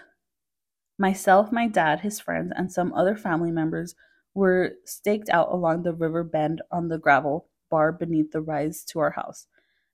Myself, 0.99 1.53
my 1.53 1.69
dad, 1.69 2.01
his 2.01 2.21
friends, 2.21 2.53
and 2.57 2.71
some 2.71 2.93
other 2.93 3.17
family 3.17 3.53
members 3.53 3.95
were 4.35 4.73
staked 4.85 5.29
out 5.31 5.51
along 5.51 5.83
the 5.83 5.95
river 5.95 6.25
bend 6.25 6.61
on 6.71 6.89
the 6.89 6.99
gravel 6.99 7.49
bar 7.71 7.93
beneath 7.93 8.33
the 8.33 8.41
rise 8.41 8.85
to 8.85 8.99
our 8.99 9.13
house. 9.13 9.47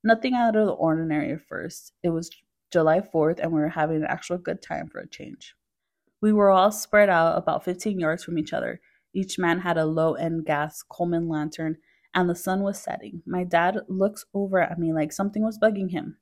Nothing 0.03 0.35
out 0.35 0.57
of 0.57 0.67
the 0.67 0.73
ordinary 0.73 1.33
at 1.33 1.43
first. 1.43 1.93
It 2.03 2.11
was 2.11 2.31
July 2.73 3.01
4th, 3.01 3.39
and 3.39 3.53
we 3.53 3.61
were 3.61 3.69
having 3.69 3.99
an 3.99 4.07
actual 4.07 4.39
good 4.39 4.61
time 4.61 4.89
for 4.89 5.01
a 5.01 5.09
change. 5.09 5.55
We 6.21 6.33
were 6.33 6.51
all 6.51 6.73
spread 6.73 7.09
out 7.09 7.39
about 7.39 7.65
15 7.65 8.01
yards 8.01 8.25
from 8.25 8.39
each 8.39 8.53
other. 8.53 8.81
Each 9.15 9.39
man 9.39 9.61
had 9.61 9.79
a 9.79 9.87
low 9.87 10.15
end 10.15 10.45
gas 10.45 10.83
Coleman 10.83 11.29
lantern, 11.29 11.79
and 12.13 12.29
the 12.29 12.35
sun 12.35 12.63
was 12.63 12.79
setting. 12.79 13.23
My 13.25 13.45
dad 13.45 13.79
looks 13.89 14.27
over 14.35 14.61
at 14.61 14.79
me 14.79 14.93
like 14.93 15.13
something 15.13 15.43
was 15.43 15.59
bugging 15.59 15.91
him. 15.91 16.19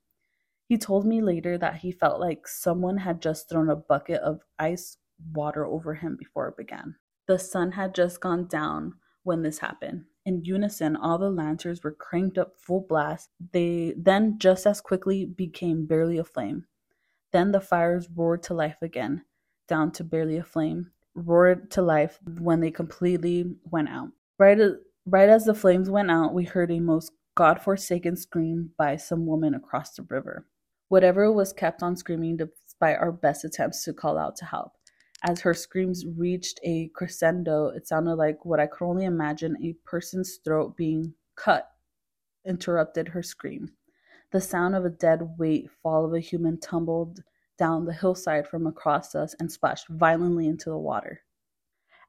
He 0.67 0.77
told 0.77 1.05
me 1.05 1.21
later 1.21 1.57
that 1.57 1.77
he 1.77 1.91
felt 1.91 2.19
like 2.19 2.47
someone 2.47 2.97
had 2.97 3.21
just 3.21 3.49
thrown 3.49 3.69
a 3.69 3.75
bucket 3.75 4.21
of 4.21 4.41
ice 4.57 4.97
water 5.33 5.65
over 5.65 5.95
him 5.95 6.15
before 6.15 6.47
it 6.47 6.57
began. 6.57 6.95
The 7.27 7.39
sun 7.39 7.71
had 7.71 7.93
just 7.93 8.21
gone 8.21 8.47
down 8.47 8.95
when 9.23 9.41
this 9.41 9.59
happened. 9.59 10.05
In 10.25 10.43
unison, 10.45 10.95
all 10.95 11.17
the 11.17 11.29
lanterns 11.29 11.83
were 11.83 11.91
cranked 11.91 12.37
up 12.37 12.55
full 12.57 12.81
blast. 12.81 13.29
They 13.51 13.93
then 13.97 14.39
just 14.39 14.65
as 14.65 14.81
quickly 14.81 15.25
became 15.25 15.85
barely 15.85 16.17
aflame. 16.17 16.65
Then 17.31 17.51
the 17.51 17.61
fires 17.61 18.09
roared 18.09 18.43
to 18.43 18.53
life 18.53 18.81
again, 18.81 19.25
down 19.67 19.91
to 19.93 20.03
barely 20.03 20.37
a 20.37 20.43
flame, 20.43 20.91
roared 21.15 21.71
to 21.71 21.81
life 21.81 22.19
when 22.39 22.59
they 22.59 22.71
completely 22.71 23.55
went 23.63 23.89
out. 23.89 24.09
Right 24.39 24.59
as, 24.59 24.73
right 25.05 25.29
as 25.29 25.45
the 25.45 25.53
flames 25.53 25.89
went 25.89 26.11
out, 26.11 26.33
we 26.33 26.43
heard 26.45 26.71
a 26.71 26.79
most 26.79 27.11
godforsaken 27.35 28.15
scream 28.15 28.71
by 28.77 28.95
some 28.95 29.25
woman 29.25 29.53
across 29.53 29.93
the 29.95 30.03
river. 30.03 30.45
Whatever 30.89 31.31
was 31.31 31.53
kept 31.53 31.81
on 31.81 31.95
screaming 31.95 32.37
despite 32.37 32.97
our 32.97 33.11
best 33.11 33.45
attempts 33.45 33.83
to 33.83 33.93
call 33.93 34.17
out 34.17 34.35
to 34.37 34.45
help. 34.45 34.73
As 35.25 35.39
her 35.41 35.53
screams 35.53 36.05
reached 36.17 36.59
a 36.63 36.89
crescendo, 36.89 37.67
it 37.67 37.87
sounded 37.87 38.15
like 38.15 38.43
what 38.43 38.59
I 38.59 38.67
could 38.67 38.85
only 38.85 39.05
imagine 39.05 39.55
a 39.63 39.73
person's 39.85 40.39
throat 40.43 40.75
being 40.75 41.13
cut 41.35 41.69
interrupted 42.45 43.07
her 43.07 43.23
scream. 43.23 43.71
The 44.31 44.41
sound 44.41 44.75
of 44.75 44.83
a 44.83 44.89
dead 44.89 45.35
weight 45.37 45.69
fall 45.81 46.05
of 46.05 46.13
a 46.13 46.19
human 46.19 46.59
tumbled 46.59 47.23
down 47.63 47.85
the 47.85 47.93
hillside 47.93 48.45
from 48.45 48.67
across 48.67 49.15
us 49.15 49.33
and 49.39 49.49
splashed 49.49 49.87
violently 49.87 50.47
into 50.49 50.69
the 50.69 50.77
water. 50.77 51.21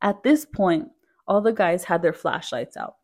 At 0.02 0.24
this 0.24 0.44
point, 0.44 0.88
all 1.28 1.40
the 1.40 1.52
guys 1.52 1.84
had 1.84 2.02
their 2.02 2.12
flashlights 2.12 2.76
out. 2.76 2.96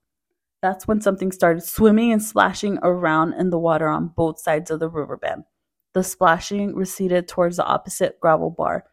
That's 0.60 0.88
when 0.88 1.00
something 1.00 1.30
started 1.30 1.62
swimming 1.62 2.10
and 2.10 2.20
splashing 2.20 2.80
around 2.82 3.34
in 3.34 3.50
the 3.50 3.58
water 3.58 3.88
on 3.88 4.12
both 4.16 4.40
sides 4.40 4.68
of 4.72 4.80
the 4.80 4.88
riverbed. 4.88 5.44
The 5.94 6.02
splashing 6.02 6.74
receded 6.74 7.28
towards 7.28 7.58
the 7.58 7.64
opposite 7.64 8.18
gravel 8.18 8.50
bar, 8.50 8.84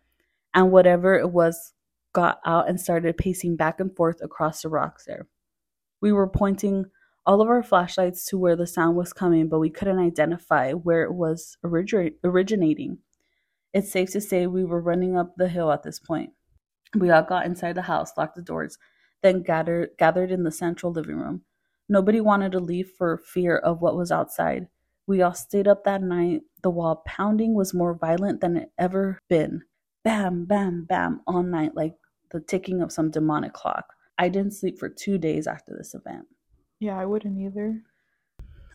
and 0.53 0.71
whatever 0.71 1.17
it 1.17 1.31
was 1.31 1.73
got 2.13 2.39
out 2.45 2.69
and 2.69 2.79
started 2.79 3.17
pacing 3.17 3.55
back 3.55 3.79
and 3.79 3.95
forth 3.95 4.21
across 4.21 4.61
the 4.61 4.69
rocks 4.69 5.05
there. 5.05 5.25
We 5.99 6.11
were 6.11 6.29
pointing 6.29 6.85
all 7.25 7.41
of 7.41 7.49
our 7.49 7.63
flashlights 7.63 8.23
to 8.27 8.37
where 8.37 8.55
the 8.55 8.67
sound 8.67 8.95
was 8.95 9.13
coming, 9.13 9.49
but 9.49 9.57
we 9.57 9.71
couldn't 9.71 9.97
identify 9.97 10.73
where 10.73 11.01
it 11.01 11.13
was 11.13 11.57
origi- 11.65 12.13
originating. 12.23 12.99
It's 13.77 13.91
safe 13.91 14.09
to 14.13 14.21
say 14.21 14.47
we 14.47 14.65
were 14.65 14.81
running 14.81 15.15
up 15.15 15.35
the 15.37 15.47
hill 15.47 15.71
at 15.71 15.83
this 15.83 15.99
point. 15.99 16.31
We 16.95 17.11
all 17.11 17.21
got 17.21 17.45
inside 17.45 17.75
the 17.75 17.83
house, 17.83 18.11
locked 18.17 18.35
the 18.35 18.41
doors, 18.41 18.79
then 19.21 19.43
gathered 19.43 19.91
gathered 19.99 20.31
in 20.31 20.41
the 20.41 20.49
central 20.49 20.91
living 20.91 21.17
room. 21.17 21.43
Nobody 21.87 22.19
wanted 22.19 22.53
to 22.53 22.59
leave 22.59 22.89
for 22.97 23.19
fear 23.19 23.55
of 23.55 23.79
what 23.79 23.95
was 23.95 24.11
outside. 24.11 24.67
We 25.05 25.21
all 25.21 25.35
stayed 25.35 25.67
up 25.67 25.83
that 25.83 26.01
night. 26.01 26.41
The 26.63 26.71
wall 26.71 27.03
pounding 27.05 27.53
was 27.53 27.75
more 27.75 27.93
violent 27.93 28.41
than 28.41 28.57
it 28.57 28.71
ever 28.79 29.19
been. 29.29 29.61
Bam, 30.03 30.45
bam, 30.45 30.85
bam, 30.85 31.21
all 31.27 31.43
night, 31.43 31.75
like 31.75 31.97
the 32.31 32.39
ticking 32.39 32.81
of 32.81 32.91
some 32.91 33.11
demonic 33.11 33.53
clock. 33.53 33.93
I 34.17 34.27
didn't 34.29 34.55
sleep 34.55 34.79
for 34.79 34.89
two 34.89 35.19
days 35.19 35.45
after 35.45 35.75
this 35.77 35.93
event. 35.93 36.25
Yeah, 36.79 36.97
I 36.97 37.05
wouldn't 37.05 37.39
either. 37.39 37.83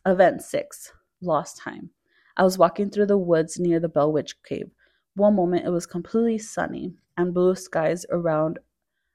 Event 0.06 0.42
6 0.42 0.92
Lost 1.20 1.58
Time. 1.58 1.90
I 2.36 2.44
was 2.44 2.56
walking 2.56 2.88
through 2.88 3.06
the 3.06 3.18
woods 3.18 3.58
near 3.58 3.80
the 3.80 3.88
Bell 3.88 4.12
Witch 4.12 4.40
Cave. 4.44 4.70
One 5.14 5.36
moment 5.36 5.66
it 5.66 5.70
was 5.70 5.86
completely 5.86 6.38
sunny 6.38 6.94
and 7.16 7.34
blue 7.34 7.54
skies 7.54 8.06
around 8.10 8.58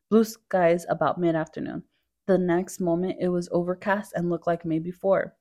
blue 0.09 0.23
skies 0.23 0.85
about 0.89 1.19
mid-afternoon. 1.19 1.83
The 2.27 2.37
next 2.37 2.79
moment 2.79 3.17
it 3.19 3.29
was 3.29 3.49
overcast 3.51 4.13
and 4.15 4.29
looked 4.29 4.47
like 4.47 4.63
May 4.65 4.79
before. 4.79 5.35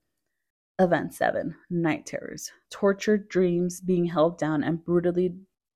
Event 0.79 1.13
7 1.13 1.55
Night 1.69 2.05
Terrors. 2.05 2.51
Tortured 2.69 3.29
dreams 3.29 3.81
being 3.81 4.05
held 4.05 4.37
down 4.37 4.63
and 4.63 4.83
brutally 4.83 5.35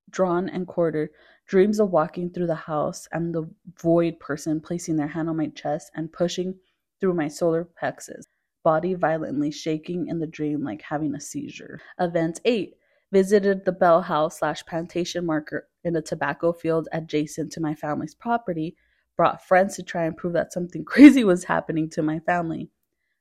drawn 0.10 0.50
and 0.50 0.68
quartered. 0.68 1.10
Dreams 1.48 1.80
of 1.80 1.92
walking 1.92 2.30
through 2.30 2.48
the 2.48 2.56
house 2.56 3.08
and 3.12 3.34
the 3.34 3.50
void 3.80 4.20
person 4.20 4.60
placing 4.60 4.96
their 4.96 5.08
hand 5.08 5.30
on 5.30 5.38
my 5.38 5.48
chest 5.48 5.92
and 5.96 6.12
pushing 6.12 6.56
through 7.00 7.14
my 7.14 7.28
solar 7.28 7.66
plexus. 7.66 8.26
body 8.64 8.94
violently 8.94 9.52
shaking 9.52 10.08
in 10.08 10.20
the 10.20 10.28
dream 10.28 10.64
like 10.64 10.82
having 10.82 11.16
a 11.16 11.20
seizure. 11.20 11.80
Event 12.00 12.40
8 12.46 12.76
visited 13.12 13.66
the 13.66 13.72
Bell 13.72 14.02
House 14.02 14.40
slash 14.40 14.66
plantation 14.66 15.26
marker 15.26 15.68
in 15.84 15.96
a 15.96 16.02
tobacco 16.02 16.54
field 16.54 16.88
adjacent 16.92 17.52
to 17.54 17.62
my 17.62 17.76
family's 17.76 18.16
property, 18.16 18.76
brought 19.18 19.46
friends 19.46 19.76
to 19.76 19.84
try 19.84 20.06
and 20.06 20.16
prove 20.16 20.34
that 20.34 20.54
something 20.54 20.86
crazy 20.86 21.24
was 21.24 21.44
happening 21.44 21.90
to 21.90 22.02
my 22.02 22.20
family. 22.20 22.70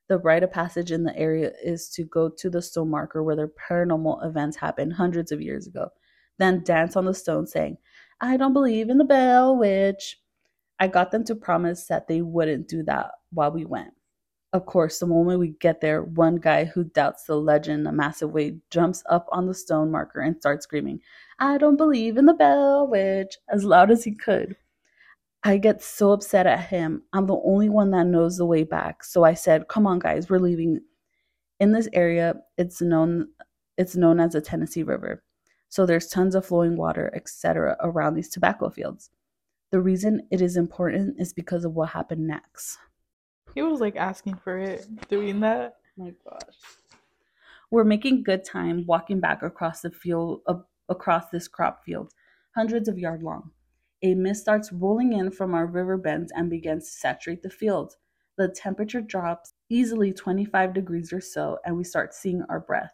The 0.07 0.17
rite 0.17 0.43
of 0.43 0.51
passage 0.51 0.91
in 0.91 1.03
the 1.03 1.17
area 1.17 1.51
is 1.63 1.89
to 1.91 2.03
go 2.03 2.29
to 2.29 2.49
the 2.49 2.61
stone 2.61 2.89
marker 2.89 3.23
where 3.23 3.35
the 3.35 3.51
paranormal 3.69 4.25
events 4.25 4.57
happened 4.57 4.93
hundreds 4.93 5.31
of 5.31 5.41
years 5.41 5.67
ago, 5.67 5.89
then 6.37 6.63
dance 6.63 6.95
on 6.95 7.05
the 7.05 7.13
stone 7.13 7.47
saying, 7.47 7.77
I 8.19 8.37
don't 8.37 8.53
believe 8.53 8.89
in 8.89 8.97
the 8.97 9.05
Bell 9.05 9.55
Witch. 9.55 10.19
I 10.79 10.87
got 10.87 11.11
them 11.11 11.23
to 11.25 11.35
promise 11.35 11.85
that 11.85 12.07
they 12.07 12.21
wouldn't 12.21 12.67
do 12.67 12.83
that 12.83 13.11
while 13.31 13.51
we 13.51 13.65
went. 13.65 13.93
Of 14.53 14.65
course, 14.65 14.99
the 14.99 15.07
moment 15.07 15.39
we 15.39 15.49
get 15.49 15.79
there, 15.79 16.03
one 16.03 16.35
guy 16.35 16.65
who 16.65 16.83
doubts 16.83 17.23
the 17.23 17.35
legend 17.37 17.87
a 17.87 17.91
massive 17.91 18.31
way 18.31 18.57
jumps 18.69 19.01
up 19.09 19.27
on 19.31 19.45
the 19.47 19.53
stone 19.53 19.89
marker 19.89 20.19
and 20.19 20.35
starts 20.35 20.65
screaming, 20.65 20.99
I 21.39 21.57
don't 21.57 21.77
believe 21.77 22.17
in 22.17 22.25
the 22.25 22.33
Bell 22.33 22.85
Witch, 22.87 23.37
as 23.49 23.63
loud 23.63 23.91
as 23.91 24.03
he 24.03 24.11
could. 24.13 24.57
I 25.43 25.57
get 25.57 25.81
so 25.81 26.11
upset 26.11 26.45
at 26.47 26.65
him. 26.65 27.03
I'm 27.13 27.27
the 27.27 27.41
only 27.45 27.69
one 27.69 27.91
that 27.91 28.07
knows 28.07 28.37
the 28.37 28.45
way 28.45 28.63
back. 28.63 29.03
So 29.03 29.23
I 29.23 29.33
said, 29.33 29.69
"Come 29.69 29.87
on 29.87 29.99
guys, 29.99 30.29
we're 30.29 30.37
leaving." 30.39 30.81
In 31.59 31.71
this 31.71 31.87
area, 31.93 32.35
it's 32.57 32.81
known 32.81 33.29
it's 33.77 33.95
known 33.95 34.19
as 34.19 34.33
the 34.33 34.41
Tennessee 34.41 34.83
River. 34.83 35.23
So 35.69 35.85
there's 35.85 36.07
tons 36.09 36.35
of 36.35 36.45
flowing 36.45 36.75
water, 36.77 37.11
etc. 37.15 37.77
around 37.79 38.15
these 38.15 38.29
tobacco 38.29 38.69
fields. 38.69 39.09
The 39.71 39.81
reason 39.81 40.27
it 40.29 40.41
is 40.41 40.57
important 40.57 41.19
is 41.19 41.33
because 41.33 41.65
of 41.65 41.73
what 41.73 41.89
happened 41.89 42.27
next. 42.27 42.77
He 43.53 43.61
was 43.61 43.81
like 43.81 43.95
asking 43.95 44.35
for 44.35 44.57
it, 44.57 44.87
doing 45.09 45.39
that. 45.41 45.77
My 45.97 46.13
gosh. 46.23 46.55
We're 47.69 47.83
making 47.83 48.23
good 48.23 48.43
time 48.45 48.85
walking 48.85 49.19
back 49.19 49.43
across 49.43 49.81
the 49.81 49.91
field 49.91 50.41
uh, 50.47 50.59
across 50.89 51.29
this 51.29 51.47
crop 51.47 51.83
field, 51.83 52.13
hundreds 52.55 52.87
of 52.87 52.97
yards 52.97 53.23
long. 53.23 53.51
A 54.03 54.15
mist 54.15 54.41
starts 54.41 54.71
rolling 54.71 55.13
in 55.13 55.31
from 55.31 55.53
our 55.53 55.65
river 55.65 55.97
bends 55.97 56.31
and 56.35 56.49
begins 56.49 56.85
to 56.85 56.91
saturate 56.91 57.43
the 57.43 57.49
field. 57.49 57.95
The 58.37 58.47
temperature 58.47 59.01
drops 59.01 59.53
easily 59.69 60.11
25 60.11 60.73
degrees 60.73 61.13
or 61.13 61.21
so, 61.21 61.59
and 61.65 61.77
we 61.77 61.83
start 61.83 62.13
seeing 62.13 62.43
our 62.49 62.59
breath. 62.59 62.93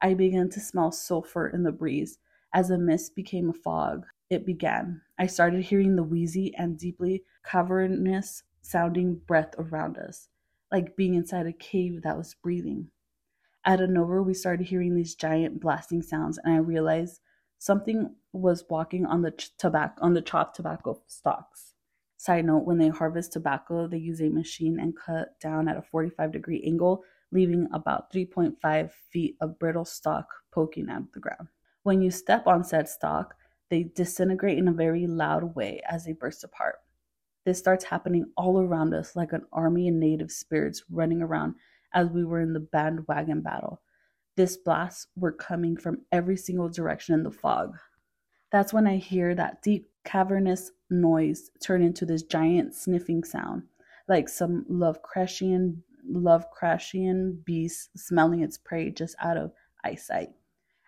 I 0.00 0.14
begin 0.14 0.48
to 0.50 0.60
smell 0.60 0.92
sulfur 0.92 1.48
in 1.48 1.62
the 1.62 1.72
breeze. 1.72 2.18
As 2.54 2.68
the 2.68 2.78
mist 2.78 3.14
became 3.14 3.50
a 3.50 3.54
fog, 3.54 4.06
it 4.28 4.46
began. 4.46 5.02
I 5.18 5.26
started 5.26 5.62
hearing 5.62 5.96
the 5.96 6.02
wheezy 6.02 6.54
and 6.56 6.78
deeply 6.78 7.24
cavernous 7.44 8.44
sounding 8.62 9.16
breath 9.26 9.54
around 9.58 9.98
us, 9.98 10.28
like 10.70 10.96
being 10.96 11.14
inside 11.14 11.46
a 11.46 11.52
cave 11.52 12.02
that 12.02 12.16
was 12.16 12.34
breathing. 12.42 12.90
Out 13.64 13.80
of 13.80 13.90
nowhere, 13.90 14.22
we 14.22 14.34
started 14.34 14.66
hearing 14.68 14.94
these 14.94 15.14
giant 15.14 15.60
blasting 15.60 16.02
sounds, 16.02 16.38
and 16.38 16.54
I 16.54 16.58
realized 16.58 17.20
something 17.58 18.14
was 18.32 18.64
walking 18.70 19.04
on 19.04 19.22
the 19.22 19.32
ch- 19.32 19.56
tobacco 19.58 20.02
on 20.02 20.14
the 20.14 20.22
chopped 20.22 20.56
tobacco 20.56 21.02
stalks. 21.06 21.74
Side 22.16 22.46
note: 22.46 22.64
When 22.64 22.78
they 22.78 22.88
harvest 22.88 23.32
tobacco, 23.32 23.86
they 23.86 23.98
use 23.98 24.20
a 24.22 24.28
machine 24.28 24.80
and 24.80 24.96
cut 24.96 25.38
down 25.40 25.68
at 25.68 25.76
a 25.76 25.82
45 25.82 26.32
degree 26.32 26.62
angle, 26.64 27.04
leaving 27.32 27.68
about 27.72 28.12
3.5 28.12 28.92
feet 28.92 29.36
of 29.40 29.58
brittle 29.58 29.84
stalk 29.84 30.26
poking 30.50 30.88
out 30.88 31.02
of 31.02 31.12
the 31.12 31.20
ground. 31.20 31.48
When 31.82 32.00
you 32.02 32.10
step 32.10 32.46
on 32.46 32.64
said 32.64 32.88
stalk, 32.88 33.34
they 33.68 33.84
disintegrate 33.84 34.58
in 34.58 34.68
a 34.68 34.72
very 34.72 35.06
loud 35.06 35.54
way 35.54 35.82
as 35.88 36.04
they 36.04 36.12
burst 36.12 36.44
apart. 36.44 36.76
This 37.50 37.58
starts 37.58 37.84
happening 37.84 38.26
all 38.36 38.60
around 38.60 38.94
us 38.94 39.16
like 39.16 39.32
an 39.32 39.44
army 39.52 39.88
of 39.88 39.94
native 39.96 40.30
spirits 40.30 40.84
running 40.88 41.20
around 41.20 41.56
as 41.92 42.08
we 42.08 42.24
were 42.24 42.40
in 42.40 42.52
the 42.52 42.60
bandwagon 42.60 43.40
battle. 43.40 43.82
This 44.36 44.56
blasts 44.56 45.08
were 45.16 45.32
coming 45.32 45.76
from 45.76 46.02
every 46.12 46.36
single 46.36 46.68
direction 46.68 47.12
in 47.16 47.24
the 47.24 47.30
fog. 47.32 47.76
That's 48.52 48.72
when 48.72 48.86
I 48.86 48.98
hear 48.98 49.34
that 49.34 49.62
deep, 49.62 49.90
cavernous 50.04 50.70
noise 50.90 51.50
turn 51.60 51.82
into 51.82 52.06
this 52.06 52.22
giant 52.22 52.76
sniffing 52.76 53.24
sound, 53.24 53.64
like 54.06 54.28
some 54.28 54.64
Lovecraftian, 54.70 55.78
Lovecraftian 56.08 57.44
beast 57.44 57.90
smelling 57.98 58.44
its 58.44 58.58
prey 58.58 58.90
just 58.90 59.16
out 59.20 59.36
of 59.36 59.50
eyesight. 59.82 60.28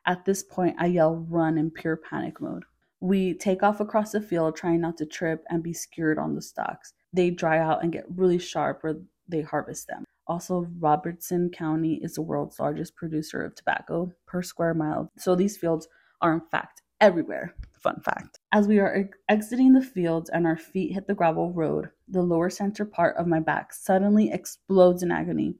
At 0.07 0.25
this 0.25 0.45
point, 0.45 0.77
I 0.79 0.87
yell 0.87 1.17
run 1.29 1.59
in 1.59 1.73
pure 1.73 1.97
panic 1.97 2.41
mode. 2.41 2.63
We 3.03 3.35
take 3.35 3.65
off 3.65 3.81
across 3.81 4.13
the 4.13 4.21
field, 4.21 4.55
trying 4.55 4.81
not 4.81 4.97
to 4.99 5.07
trip 5.07 5.45
and 5.51 5.61
be 5.61 5.73
skewered 5.73 6.21
on 6.21 6.37
the 6.37 6.41
stalks. 6.41 6.95
They 7.13 7.31
dry 7.31 7.59
out 7.59 7.83
and 7.83 7.93
get 7.93 8.05
really 8.15 8.39
sharp 8.39 8.85
where 8.85 8.95
they 9.29 9.43
harvest 9.43 9.89
them. 9.89 10.05
Also, 10.29 10.69
Robertson 10.79 11.51
County 11.51 11.99
is 12.01 12.15
the 12.15 12.23
world's 12.23 12.61
largest 12.61 12.95
producer 12.95 13.43
of 13.43 13.57
tobacco 13.57 14.13
per 14.27 14.41
square 14.41 14.73
mile, 14.73 15.11
so 15.19 15.35
these 15.35 15.57
fields 15.57 15.89
are 16.21 16.33
in 16.33 16.43
fact 16.53 16.83
everywhere. 17.01 17.57
Fun 17.73 18.01
fact. 18.05 18.39
As 18.53 18.69
we 18.69 18.79
are 18.79 18.95
ex- 18.95 19.19
exiting 19.29 19.73
the 19.73 19.83
fields 19.83 20.31
and 20.31 20.47
our 20.47 20.57
feet 20.57 20.93
hit 20.93 21.09
the 21.09 21.15
gravel 21.15 21.51
road, 21.51 21.91
the 22.07 22.23
lower 22.23 22.51
center 22.51 22.85
part 22.85 23.17
of 23.17 23.27
my 23.27 23.41
back 23.41 23.73
suddenly 23.73 24.31
explodes 24.31 25.03
in 25.03 25.11
agony. 25.11 25.57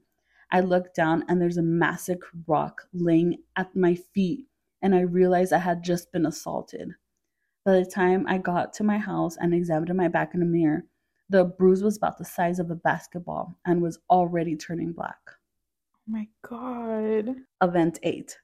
I 0.49 0.61
look 0.61 0.93
down 0.93 1.25
and 1.27 1.41
there's 1.41 1.57
a 1.57 1.61
massive 1.61 2.19
rock 2.47 2.83
laying 2.93 3.39
at 3.57 3.75
my 3.75 3.95
feet, 3.95 4.45
and 4.81 4.95
I 4.95 5.01
realize 5.01 5.51
I 5.51 5.57
had 5.57 5.83
just 5.83 6.13
been 6.13 6.25
assaulted. 6.25 6.93
By 7.65 7.79
the 7.79 7.85
time 7.85 8.25
I 8.27 8.39
got 8.39 8.73
to 8.73 8.83
my 8.83 8.97
house 8.97 9.37
and 9.37 9.53
examined 9.53 9.95
my 9.95 10.09
back 10.09 10.33
in 10.33 10.41
a 10.41 10.45
mirror, 10.45 10.83
the 11.29 11.45
bruise 11.45 11.81
was 11.81 11.95
about 11.95 12.17
the 12.17 12.25
size 12.25 12.59
of 12.59 12.69
a 12.69 12.75
basketball 12.75 13.57
and 13.65 13.81
was 13.81 13.99
already 14.09 14.57
turning 14.57 14.91
black. 14.91 15.17
Oh 15.29 16.11
my 16.11 16.27
god. 16.41 17.37
Event 17.61 17.99
8. 18.03 18.37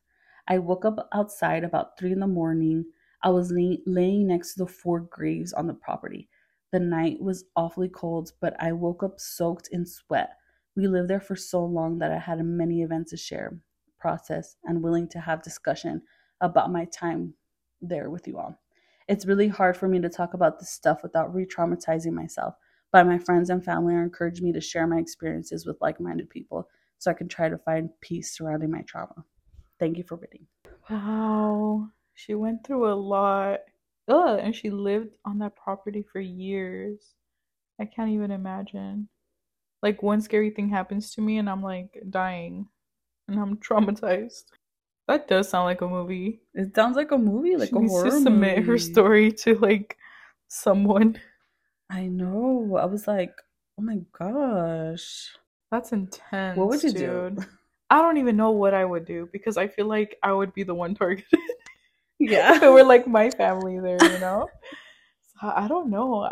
I 0.47 0.57
woke 0.59 0.85
up 0.85 1.09
outside 1.13 1.65
about 1.65 1.99
3 1.99 2.13
in 2.13 2.21
the 2.21 2.27
morning. 2.27 2.85
I 3.21 3.29
was 3.29 3.51
lay- 3.51 3.83
laying 3.85 4.27
next 4.27 4.53
to 4.53 4.59
the 4.59 4.67
four 4.71 5.01
graves 5.01 5.51
on 5.51 5.67
the 5.67 5.73
property. 5.73 6.29
The 6.71 6.79
night 6.79 7.19
was 7.19 7.43
awfully 7.57 7.89
cold, 7.89 8.31
but 8.39 8.55
I 8.57 8.71
woke 8.71 9.03
up 9.03 9.19
soaked 9.19 9.67
in 9.73 9.85
sweat. 9.85 10.37
We 10.77 10.87
lived 10.87 11.09
there 11.09 11.19
for 11.19 11.35
so 11.35 11.65
long 11.65 11.99
that 11.99 12.13
I 12.13 12.19
had 12.19 12.41
many 12.45 12.83
events 12.83 13.11
to 13.11 13.17
share, 13.17 13.59
process, 13.99 14.55
and 14.63 14.81
willing 14.81 15.09
to 15.09 15.19
have 15.19 15.43
discussion 15.43 16.03
about 16.39 16.71
my 16.71 16.85
time 16.85 17.33
there 17.81 18.09
with 18.09 18.25
you 18.25 18.37
all. 18.37 18.57
It's 19.09 19.25
really 19.25 19.47
hard 19.47 19.75
for 19.75 19.87
me 19.87 19.99
to 20.01 20.07
talk 20.07 20.35
about 20.35 20.59
this 20.59 20.69
stuff 20.69 21.01
without 21.01 21.33
re 21.33 21.43
traumatizing 21.43 22.11
myself, 22.11 22.53
but 22.91 23.07
my 23.07 23.17
friends 23.17 23.49
and 23.49 23.65
family 23.65 23.95
are 23.95 24.03
encouraging 24.03 24.45
me 24.45 24.53
to 24.53 24.61
share 24.61 24.85
my 24.85 24.99
experiences 24.99 25.65
with 25.65 25.77
like 25.81 25.99
minded 25.99 26.29
people 26.29 26.69
so 26.99 27.09
I 27.09 27.15
can 27.15 27.27
try 27.27 27.49
to 27.49 27.57
find 27.57 27.89
peace 28.01 28.37
surrounding 28.37 28.69
my 28.69 28.83
trauma. 28.83 29.25
Thank 29.79 29.97
you 29.97 30.03
for 30.03 30.17
reading. 30.17 30.45
Wow. 30.91 31.89
She 32.13 32.35
went 32.35 32.63
through 32.63 32.91
a 32.91 32.93
lot. 32.93 33.61
Ugh, 34.09 34.39
and 34.39 34.55
she 34.55 34.69
lived 34.69 35.15
on 35.25 35.39
that 35.39 35.55
property 35.55 36.03
for 36.03 36.19
years. 36.19 37.15
I 37.81 37.85
can't 37.85 38.11
even 38.11 38.29
imagine. 38.29 39.09
Like 39.81 40.03
one 40.03 40.21
scary 40.21 40.51
thing 40.51 40.69
happens 40.69 41.15
to 41.15 41.21
me 41.21 41.39
and 41.39 41.49
I'm 41.49 41.63
like 41.63 41.99
dying 42.11 42.67
and 43.27 43.39
I'm 43.39 43.57
traumatized. 43.57 44.51
That 45.09 45.27
does 45.27 45.49
sound 45.49 45.65
like 45.65 45.81
a 45.81 45.87
movie. 45.87 46.39
It 46.53 46.75
sounds 46.75 46.95
like 46.95 47.11
a 47.11 47.17
movie, 47.17 47.57
like 47.57 47.69
she 47.69 47.75
a 47.75 47.79
needs 47.79 47.91
horror 47.91 48.11
to 48.11 48.11
submit 48.11 48.63
her 48.63 48.77
story 48.77 49.31
to 49.43 49.55
like 49.55 49.97
someone. 50.47 51.19
I 51.89 52.05
know. 52.05 52.77
I 52.79 52.85
was 52.85 53.07
like, 53.07 53.33
oh 53.79 53.81
my 53.81 53.99
gosh. 54.13 55.29
That's 55.71 55.91
intense. 55.93 56.57
What 56.57 56.67
would 56.69 56.83
you 56.83 56.91
dude. 56.91 57.37
do? 57.37 57.43
I 57.89 58.01
don't 58.03 58.17
even 58.17 58.37
know 58.37 58.51
what 58.51 58.75
I 58.75 58.85
would 58.85 59.05
do 59.05 59.27
because 59.33 59.57
I 59.57 59.67
feel 59.67 59.87
like 59.87 60.15
I 60.21 60.31
would 60.31 60.53
be 60.53 60.61
the 60.63 60.75
one 60.75 60.93
targeted. 61.01 61.25
if 61.31 61.41
it 62.21 62.29
Yeah. 62.31 62.69
were 62.69 62.83
like 62.83 63.07
my 63.07 63.31
family 63.31 63.79
there, 63.79 64.03
you 64.11 64.19
know? 64.19 64.47
So, 65.41 65.51
I 65.55 65.67
don't 65.67 65.89
know. 65.89 66.31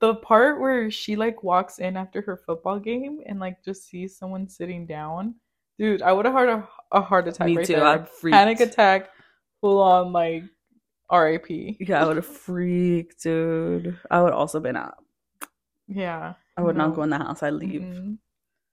The 0.00 0.16
part 0.16 0.60
where 0.60 0.90
she 0.90 1.14
like 1.14 1.44
walks 1.44 1.78
in 1.78 1.96
after 1.96 2.20
her 2.22 2.36
football 2.36 2.80
game 2.80 3.20
and 3.26 3.38
like 3.38 3.62
just 3.64 3.88
sees 3.88 4.16
someone 4.18 4.48
sitting 4.48 4.84
down, 4.86 5.36
dude, 5.78 6.02
I 6.02 6.12
would 6.12 6.24
have 6.24 6.34
had 6.34 6.48
a, 6.48 6.68
a 6.92 7.00
heart 7.00 7.28
attack 7.28 7.46
Me 7.46 7.56
right 7.56 7.66
too. 7.66 7.74
there. 7.74 7.84
I'd 7.84 8.08
freaked. 8.08 8.34
Panic 8.34 8.60
attack, 8.60 9.10
full 9.60 9.80
on 9.80 10.12
like 10.12 10.44
RIP. 11.12 11.46
Yeah, 11.80 12.02
I 12.02 12.06
would 12.06 12.16
have 12.16 12.26
freaked, 12.26 13.22
dude. 13.22 13.98
I 14.10 14.22
would 14.22 14.32
also 14.32 14.60
been 14.60 14.76
out. 14.76 14.96
Yeah. 15.88 16.34
I 16.56 16.62
would 16.62 16.76
no. 16.76 16.86
not 16.86 16.96
go 16.96 17.02
in 17.02 17.10
the 17.10 17.18
house. 17.18 17.42
I'd 17.42 17.52
leave. 17.52 17.82
Mm-mm. 17.82 18.18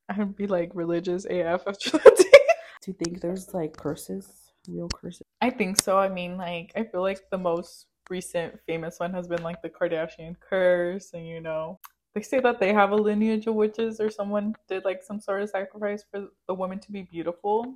I'd 0.09 0.35
be 0.35 0.47
like 0.47 0.71
religious 0.73 1.25
AF 1.25 1.63
after 1.67 1.91
that 1.91 2.03
day. 2.17 2.39
Do 2.81 2.91
you 2.91 2.93
think 2.93 3.21
there's 3.21 3.53
like 3.53 3.77
curses? 3.77 4.27
Real 4.67 4.87
curses? 4.89 5.27
I 5.41 5.49
think 5.49 5.81
so. 5.81 5.97
I 5.97 6.09
mean, 6.09 6.37
like, 6.37 6.71
I 6.75 6.83
feel 6.83 7.01
like 7.01 7.21
the 7.31 7.37
most 7.37 7.87
recent 8.09 8.59
famous 8.65 8.99
one 8.99 9.13
has 9.13 9.27
been 9.27 9.43
like 9.43 9.61
the 9.61 9.69
Kardashian 9.69 10.35
curse, 10.39 11.11
and 11.13 11.27
you 11.27 11.41
know, 11.41 11.79
they 12.15 12.21
say 12.21 12.39
that 12.39 12.59
they 12.59 12.73
have 12.73 12.91
a 12.91 12.95
lineage 12.95 13.47
of 13.47 13.55
witches 13.55 13.99
or 13.99 14.09
someone 14.09 14.55
did 14.67 14.85
like 14.85 15.03
some 15.03 15.19
sort 15.19 15.41
of 15.41 15.49
sacrifice 15.49 16.03
for 16.09 16.27
the 16.47 16.53
woman 16.53 16.79
to 16.79 16.91
be 16.91 17.01
beautiful, 17.03 17.75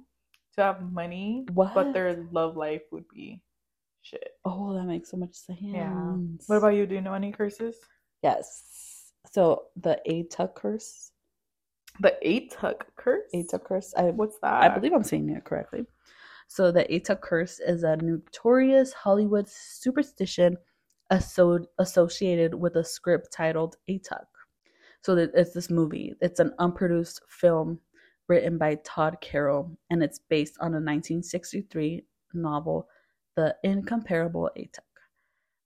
to 0.56 0.64
have 0.64 0.92
money, 0.92 1.46
what? 1.54 1.74
but 1.74 1.94
their 1.94 2.28
love 2.32 2.56
life 2.56 2.84
would 2.92 3.08
be 3.08 3.42
shit. 4.02 4.32
Oh, 4.46 4.74
that 4.74 4.86
makes 4.86 5.12
so 5.12 5.18
much 5.18 5.34
sense. 5.34 5.60
Yeah. 5.62 6.14
What 6.48 6.58
about 6.58 6.76
you? 6.76 6.86
Do 6.86 6.96
you 6.96 7.02
know 7.02 7.14
any 7.14 7.32
curses? 7.32 7.78
Yes. 8.22 9.14
So 9.32 9.64
the 9.76 10.00
Atuk 10.08 10.56
curse. 10.56 11.12
The 12.00 12.16
Atuk 12.24 12.82
curse. 12.96 13.30
Atuk 13.34 13.64
curse. 13.64 13.94
I 13.98 14.04
What's 14.04 14.38
that? 14.42 14.64
I 14.64 14.70
believe 14.70 14.94
I'm 14.94 15.04
saying 15.04 15.30
it 15.30 15.44
correctly. 15.44 15.86
So 16.48 16.72
the 16.72 16.86
Atuk 16.86 17.22
curse 17.22 17.60
is 17.60 17.84
a 17.84 17.98
notorious 17.98 18.94
Hollywood 18.94 19.50
superstition 19.50 20.58
asso- 21.10 21.66
associated 21.78 22.54
with 22.54 22.76
a 22.76 22.84
script 22.84 23.32
titled 23.32 23.78
Atuk. 23.90 24.26
So 25.02 25.16
it's 25.16 25.54
this 25.54 25.70
movie. 25.70 26.14
It's 26.22 26.40
an 26.40 26.54
unproduced 26.60 27.22
film 27.30 27.80
written 28.28 28.58
by 28.58 28.76
Tod 28.84 29.18
Carroll, 29.22 29.78
and 29.90 30.04
it's 30.04 30.20
based 30.30 30.58
on 30.60 30.72
a 30.72 30.84
1963 30.84 32.04
novel, 32.34 32.88
The 33.36 33.56
Incomparable 33.64 34.50
Atuk, 34.58 34.80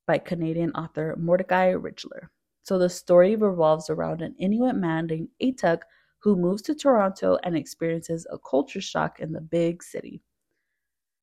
by 0.06 0.20
Canadian 0.20 0.72
author 0.72 1.16
Mordecai 1.18 1.74
Richler. 1.74 2.30
So 2.64 2.78
the 2.78 2.90
story 2.90 3.36
revolves 3.36 3.90
around 3.90 4.22
an 4.22 4.36
Inuit 4.38 4.76
man 4.76 5.08
named 5.08 5.30
Atuk 5.42 5.82
who 6.20 6.36
moves 6.36 6.62
to 6.64 6.76
Toronto 6.76 7.40
and 7.44 7.58
experiences 7.58 8.28
a 8.30 8.38
culture 8.38 8.82
shock 8.82 9.20
in 9.20 9.32
the 9.32 9.42
big 9.42 9.82
city. 9.82 10.22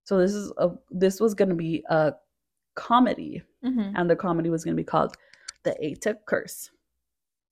So 0.03 0.19
this 0.19 0.35
is 0.35 0.53
a 0.57 0.71
this 0.91 1.21
was 1.21 1.35
going 1.35 1.51
to 1.51 1.55
be 1.55 1.85
a 1.89 2.15
comedy, 2.79 3.43
Mhm. 3.64 3.93
and 3.97 4.09
the 4.09 4.17
comedy 4.17 4.51
was 4.51 4.64
going 4.64 4.77
to 4.77 4.83
be 4.83 4.93
called 4.95 5.17
The 5.64 5.75
Atuk 5.83 6.25
Curse. 6.27 6.71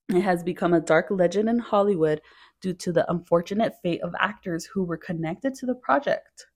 It 0.09 0.21
has 0.21 0.41
become 0.41 0.73
a 0.73 0.79
dark 0.79 1.11
legend 1.11 1.49
in 1.49 1.59
Hollywood 1.59 2.21
due 2.61 2.73
to 2.73 2.91
the 2.93 3.09
unfortunate 3.11 3.73
fate 3.83 4.01
of 4.01 4.15
actors 4.19 4.65
who 4.65 4.83
were 4.85 4.97
connected 4.97 5.53
to 5.55 5.65
the 5.65 5.75
project. 5.75 6.47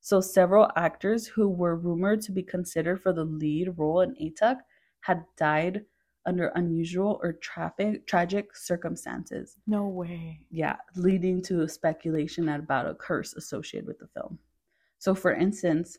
So 0.00 0.20
several 0.22 0.70
actors 0.74 1.26
who 1.26 1.48
were 1.50 1.76
rumored 1.76 2.22
to 2.22 2.32
be 2.32 2.42
considered 2.42 3.02
for 3.02 3.12
the 3.12 3.24
lead 3.24 3.76
role 3.76 4.00
in 4.00 4.14
Atuk 4.16 4.60
had 5.00 5.24
died 5.36 5.84
under 6.24 6.48
unusual 6.54 7.20
or 7.22 7.34
traffic, 7.34 8.06
tragic 8.06 8.56
circumstances. 8.56 9.56
No 9.66 9.86
way. 9.86 10.46
Yeah, 10.50 10.76
leading 10.96 11.42
to 11.42 11.68
speculation 11.68 12.48
about 12.48 12.86
a 12.86 12.94
curse 12.94 13.34
associated 13.34 13.86
with 13.86 13.98
the 13.98 14.08
film. 14.08 14.38
So, 14.98 15.14
for 15.14 15.32
instance, 15.32 15.98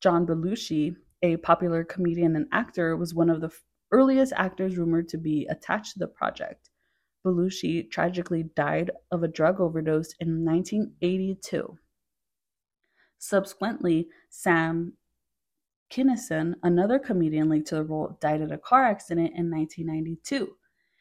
John 0.00 0.26
Belushi, 0.26 0.96
a 1.34 1.38
popular 1.38 1.84
comedian 1.84 2.36
and 2.36 2.46
actor, 2.52 2.96
was 2.96 3.14
one 3.14 3.30
of 3.30 3.40
the 3.40 3.50
earliest 3.92 4.32
actors 4.36 4.76
rumored 4.76 5.08
to 5.08 5.18
be 5.18 5.46
attached 5.50 5.92
to 5.92 5.98
the 5.98 6.06
project. 6.06 6.70
Belushi 7.24 7.90
tragically 7.90 8.44
died 8.44 8.90
of 9.10 9.22
a 9.22 9.28
drug 9.28 9.60
overdose 9.60 10.14
in 10.20 10.44
1982. 10.44 11.78
Subsequently, 13.18 14.08
Sam 14.28 14.92
Kinison, 15.90 16.54
another 16.62 16.98
comedian 16.98 17.48
linked 17.48 17.68
to 17.68 17.76
the 17.76 17.84
role, 17.84 18.18
died 18.20 18.40
in 18.40 18.52
a 18.52 18.58
car 18.58 18.84
accident 18.84 19.32
in 19.36 19.50
1992. 19.50 20.56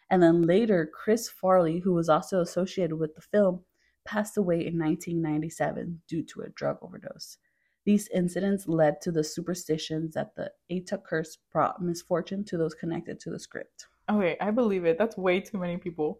And 0.10 0.22
then 0.22 0.44
later, 0.44 0.90
Chris 0.92 1.30
Farley, 1.30 1.80
who 1.80 1.94
was 1.94 2.10
also 2.10 2.42
associated 2.42 2.96
with 2.96 3.16
the 3.16 3.22
film, 3.22 3.64
passed 4.06 4.38
away 4.38 4.66
in 4.66 4.78
1997 4.78 6.02
due 6.08 6.24
to 6.24 6.42
a 6.42 6.50
drug 6.50 6.78
overdose. 6.82 7.38
These 7.86 8.10
incidents 8.10 8.68
led 8.68 9.00
to 9.02 9.12
the 9.12 9.24
superstitions 9.24 10.16
that 10.16 10.36
the 10.36 10.52
Atuk 10.72 11.04
curse 11.04 11.38
brought 11.52 11.82
misfortune 11.82 12.44
to 12.46 12.58
those 12.58 12.74
connected 12.74 13.20
to 13.22 13.30
the 13.30 13.40
script. 13.40 13.86
Okay, 14.10 14.36
I 14.42 14.52
believe 14.52 14.86
it. 14.86 14.98
That's 14.98 15.18
way 15.18 15.40
too 15.40 15.60
many 15.60 15.78
people. 15.78 16.20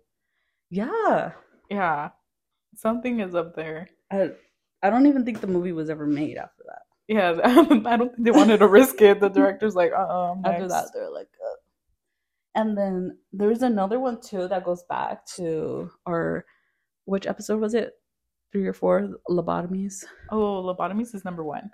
Yeah. 0.70 1.32
Yeah. 1.70 2.10
Something 2.76 3.20
is 3.20 3.34
up 3.34 3.56
there. 3.56 3.90
I, 4.12 4.32
I 4.84 4.90
don't 4.92 5.08
even 5.08 5.26
think 5.26 5.42
the 5.42 5.48
movie 5.48 5.72
was 5.72 5.90
ever 5.90 6.06
made 6.06 6.38
after 6.38 6.64
that. 6.68 6.84
Yeah, 7.08 7.40
I 7.44 7.98
don't 7.98 8.16
think 8.16 8.26
they 8.26 8.32
wanted 8.32 8.60
to 8.60 8.68
risk 8.68 9.02
it. 9.02 9.20
The 9.20 9.30
director's 9.30 9.76
like, 9.76 9.92
uh 9.92 9.96
uh 9.96 10.36
After 10.46 10.68
that, 10.68 10.90
they're 10.94 11.12
like, 11.12 11.30
uh. 11.44 11.56
and 12.56 12.78
then 12.78 13.18
there's 13.32 13.62
another 13.62 14.00
one 14.00 14.22
too 14.22 14.48
that 14.48 14.64
goes 14.64 14.84
back 14.84 15.26
to 15.38 15.92
our, 16.08 16.46
which 17.06 17.28
episode 17.28 17.62
was 17.62 17.74
it? 17.74 17.94
Three 18.56 18.68
or 18.68 18.74
four 18.74 19.10
lobotomies. 19.30 20.06
Oh, 20.32 20.64
lobotomies 20.64 21.14
is 21.14 21.26
number 21.26 21.44
one. 21.44 21.72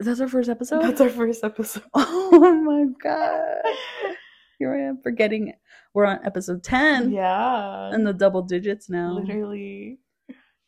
That's 0.00 0.20
our 0.20 0.26
first 0.26 0.48
episode. 0.48 0.82
That's 0.82 1.02
our 1.02 1.10
first 1.10 1.44
episode. 1.44 1.82
Oh 1.94 2.62
my 2.64 2.86
god! 2.98 3.60
Here 4.58 4.74
I 4.74 4.88
am 4.88 5.00
forgetting. 5.02 5.48
it. 5.48 5.56
We're 5.92 6.06
on 6.06 6.20
episode 6.24 6.62
ten. 6.62 7.12
yeah. 7.12 7.94
in 7.94 8.04
the 8.04 8.14
double 8.14 8.40
digits 8.40 8.88
now. 8.88 9.12
Literally. 9.12 9.98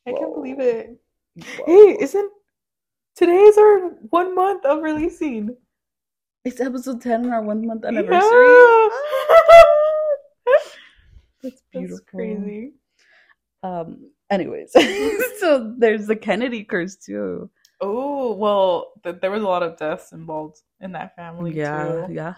I 0.06 0.12
can't 0.12 0.34
believe 0.34 0.60
it. 0.60 0.90
Whoa. 1.36 1.64
Hey, 1.64 1.96
isn't 2.02 2.32
today 3.14 3.40
is 3.40 3.56
our 3.56 3.78
one 4.10 4.34
month 4.34 4.66
of 4.66 4.82
releasing? 4.82 5.56
it's 6.44 6.60
episode 6.60 7.00
ten 7.00 7.24
on 7.24 7.32
our 7.32 7.40
one 7.42 7.66
month 7.66 7.86
anniversary. 7.86 8.52
Yeah. 8.52 8.88
That's 11.42 11.62
That's 11.72 12.00
crazy. 12.00 12.74
Um. 13.62 14.10
Anyways, 14.30 14.72
so 15.38 15.74
there's 15.78 16.06
the 16.06 16.16
Kennedy 16.16 16.64
curse 16.64 16.96
too. 16.96 17.50
Oh, 17.80 18.32
well, 18.34 18.92
th- 19.04 19.16
there 19.20 19.30
was 19.30 19.42
a 19.42 19.48
lot 19.48 19.62
of 19.62 19.76
deaths 19.76 20.12
involved 20.12 20.60
in 20.80 20.92
that 20.92 21.14
family 21.14 21.54
yeah, 21.54 22.06
too. 22.06 22.12
yeah. 22.12 22.34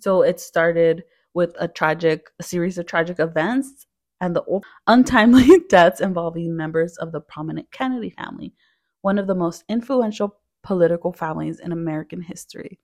So 0.00 0.22
it 0.22 0.40
started 0.40 1.04
with 1.34 1.54
a 1.58 1.68
tragic, 1.68 2.30
a 2.38 2.42
series 2.42 2.78
of 2.78 2.86
tragic 2.86 3.18
events 3.18 3.86
and 4.20 4.34
the 4.34 4.60
untimely 4.86 5.60
deaths 5.68 6.00
involving 6.00 6.56
members 6.56 6.96
of 6.96 7.12
the 7.12 7.20
prominent 7.20 7.70
Kennedy 7.70 8.10
family, 8.10 8.54
one 9.02 9.18
of 9.18 9.26
the 9.26 9.34
most 9.34 9.64
influential 9.68 10.36
political 10.62 11.12
families 11.12 11.60
in 11.60 11.72
American 11.72 12.22
history. 12.22 12.78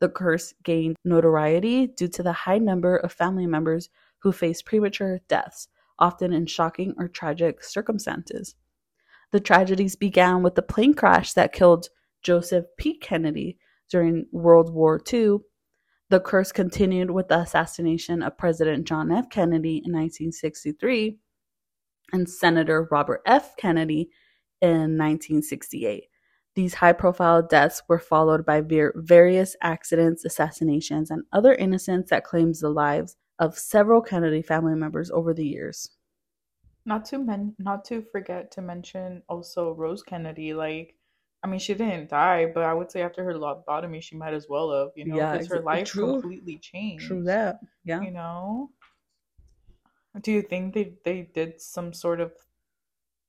The 0.00 0.08
curse 0.08 0.54
gained 0.62 0.96
notoriety 1.04 1.88
due 1.88 2.08
to 2.08 2.22
the 2.22 2.32
high 2.32 2.58
number 2.58 2.96
of 2.96 3.12
family 3.12 3.46
members 3.46 3.88
who 4.22 4.32
faced 4.32 4.66
premature 4.66 5.20
deaths, 5.28 5.68
often 5.98 6.32
in 6.32 6.46
shocking 6.46 6.94
or 6.98 7.08
tragic 7.08 7.62
circumstances. 7.62 8.54
The 9.32 9.40
tragedies 9.40 9.96
began 9.96 10.42
with 10.42 10.54
the 10.54 10.62
plane 10.62 10.94
crash 10.94 11.32
that 11.34 11.52
killed 11.52 11.88
Joseph 12.22 12.66
P. 12.78 12.96
Kennedy 12.96 13.58
during 13.90 14.26
World 14.32 14.72
War 14.72 15.00
II. 15.12 15.38
The 16.10 16.20
curse 16.20 16.52
continued 16.52 17.10
with 17.10 17.28
the 17.28 17.40
assassination 17.40 18.22
of 18.22 18.38
President 18.38 18.86
John 18.86 19.12
F. 19.12 19.28
Kennedy 19.28 19.76
in 19.76 19.92
1963 19.92 21.18
and 22.12 22.28
Senator 22.28 22.88
Robert 22.90 23.20
F. 23.26 23.54
Kennedy 23.56 24.10
in 24.62 24.96
1968. 24.96 26.04
These 26.54 26.74
high 26.74 26.94
profile 26.94 27.42
deaths 27.42 27.82
were 27.88 27.98
followed 27.98 28.44
by 28.44 28.62
various 28.62 29.54
accidents, 29.62 30.24
assassinations, 30.24 31.10
and 31.10 31.22
other 31.32 31.54
innocents 31.54 32.10
that 32.10 32.24
claims 32.24 32.60
the 32.60 32.70
lives 32.70 33.16
of 33.38 33.58
several 33.58 34.00
Kennedy 34.02 34.42
family 34.42 34.74
members 34.74 35.10
over 35.10 35.32
the 35.34 35.46
years. 35.46 35.90
Not 36.84 37.04
to 37.06 37.18
men, 37.18 37.54
not 37.58 37.84
to 37.86 38.02
forget 38.02 38.50
to 38.52 38.62
mention 38.62 39.22
also 39.28 39.72
Rose 39.74 40.02
Kennedy. 40.02 40.54
Like, 40.54 40.96
I 41.42 41.46
mean, 41.46 41.60
she 41.60 41.74
didn't 41.74 42.08
die, 42.08 42.46
but 42.46 42.64
I 42.64 42.74
would 42.74 42.90
say 42.90 43.02
after 43.02 43.22
her 43.24 43.34
lobotomy, 43.34 44.02
she 44.02 44.16
might 44.16 44.34
as 44.34 44.48
well 44.48 44.72
have. 44.72 44.90
You 44.96 45.04
know, 45.06 45.16
Yeah, 45.16 45.32
because 45.32 45.48
her 45.48 45.60
life 45.60 45.86
true. 45.88 46.14
completely 46.14 46.58
changed. 46.58 47.06
True 47.06 47.22
that. 47.24 47.60
Yeah. 47.84 48.02
You 48.02 48.10
know. 48.10 48.72
Do 50.20 50.32
you 50.32 50.42
think 50.42 50.74
they 50.74 50.98
they 51.02 51.22
did 51.22 51.62
some 51.62 51.94
sort 51.94 52.20
of 52.20 52.34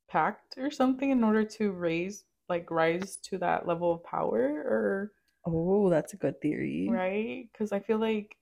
pact 0.07 0.57
or 0.57 0.71
something 0.71 1.09
in 1.11 1.23
order 1.23 1.43
to 1.45 1.71
raise 1.71 2.25
like 2.49 2.69
rise 2.71 3.15
to 3.17 3.37
that 3.37 3.67
level 3.67 3.93
of 3.93 4.03
power 4.03 4.39
or 4.65 5.13
Oh, 5.45 5.89
that's 5.89 6.13
a 6.13 6.17
good 6.17 6.41
theory. 6.41 6.87
right? 6.89 7.47
Because 7.51 7.71
I 7.71 7.79
feel 7.79 7.97
like 7.97 8.37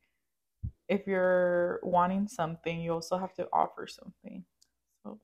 if 0.89 1.07
you're 1.07 1.79
wanting 1.83 2.27
something, 2.27 2.79
you 2.79 2.93
also 2.93 3.17
have 3.17 3.33
to 3.35 3.47
offer 3.51 3.87
something. 3.87 4.43
So 5.03 5.19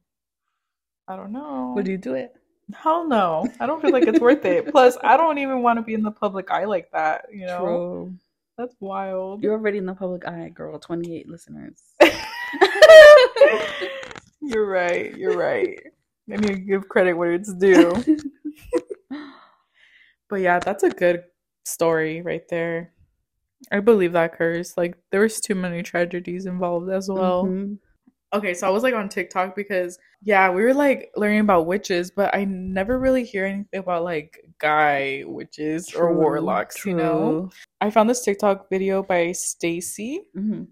I 1.08 1.16
don't 1.16 1.32
know. 1.32 1.74
Would 1.76 1.88
you 1.88 1.98
do 1.98 2.16
it? 2.16 2.36
Hell 2.74 3.08
no. 3.08 3.48
I 3.60 3.66
don't 3.66 3.82
feel 3.82 3.92
like 3.92 4.08
it's 4.08 4.20
worth 4.20 4.46
it. 4.46 4.68
Plus, 4.72 4.98
I 5.04 5.18
don't 5.18 5.38
even 5.38 5.62
want 5.62 5.78
to 5.78 5.84
be 5.84 5.94
in 5.94 6.04
the 6.04 6.12
public 6.12 6.52
eye 6.52 6.66
like 6.66 6.92
that, 6.92 7.26
you 7.32 7.46
know? 7.46 7.60
True. 7.60 8.14
That's 8.58 8.76
wild. 8.80 9.44
You're 9.44 9.54
already 9.54 9.80
in 9.80 9.86
the 9.86 9.96
public 9.96 10.28
eye, 10.28 10.50
girl. 10.50 10.80
28 10.80 11.28
listeners. 11.28 11.82
you're 14.42 14.68
right. 14.68 15.16
You're 15.18 15.38
right. 15.38 15.80
I 16.32 16.38
need 16.38 16.48
to 16.48 16.56
give 16.56 16.88
credit 16.88 17.14
where 17.14 17.34
it's 17.34 17.54
due. 17.54 18.02
But 20.30 20.42
yeah, 20.42 20.60
that's 20.60 20.84
a 20.84 20.90
good 20.90 21.24
story 21.66 22.22
right 22.22 22.48
there. 22.50 22.93
I 23.72 23.80
believe 23.80 24.14
that 24.14 24.34
curse. 24.34 24.78
Like 24.78 24.98
there 25.12 25.22
was 25.22 25.40
too 25.40 25.56
many 25.56 25.84
tragedies 25.84 26.46
involved 26.46 26.90
as 26.90 27.10
well. 27.10 27.46
Mhm. 27.46 27.78
Okay, 28.34 28.56
so 28.56 28.68
I 28.68 28.72
was 28.72 28.82
like 28.82 28.96
on 28.96 29.10
TikTok 29.10 29.56
because 29.56 30.00
yeah, 30.24 30.50
we 30.50 30.64
were 30.64 30.74
like 30.74 31.12
learning 31.16 31.42
about 31.42 31.68
witches, 31.68 32.10
but 32.10 32.34
I 32.36 32.46
never 32.46 32.98
really 32.98 33.24
hear 33.24 33.46
anything 33.46 33.80
about 33.80 34.04
like 34.04 34.44
guy 34.58 35.24
witches 35.26 35.90
or 35.94 36.08
True, 36.08 36.16
warlocks, 36.16 36.84
you 36.86 36.96
know. 36.96 37.52
I 37.80 37.92
found 37.92 38.10
this 38.10 38.24
TikTok 38.24 38.70
video 38.70 39.04
by 39.04 39.34
Stacy 39.34 40.24
Mhm. 40.36 40.68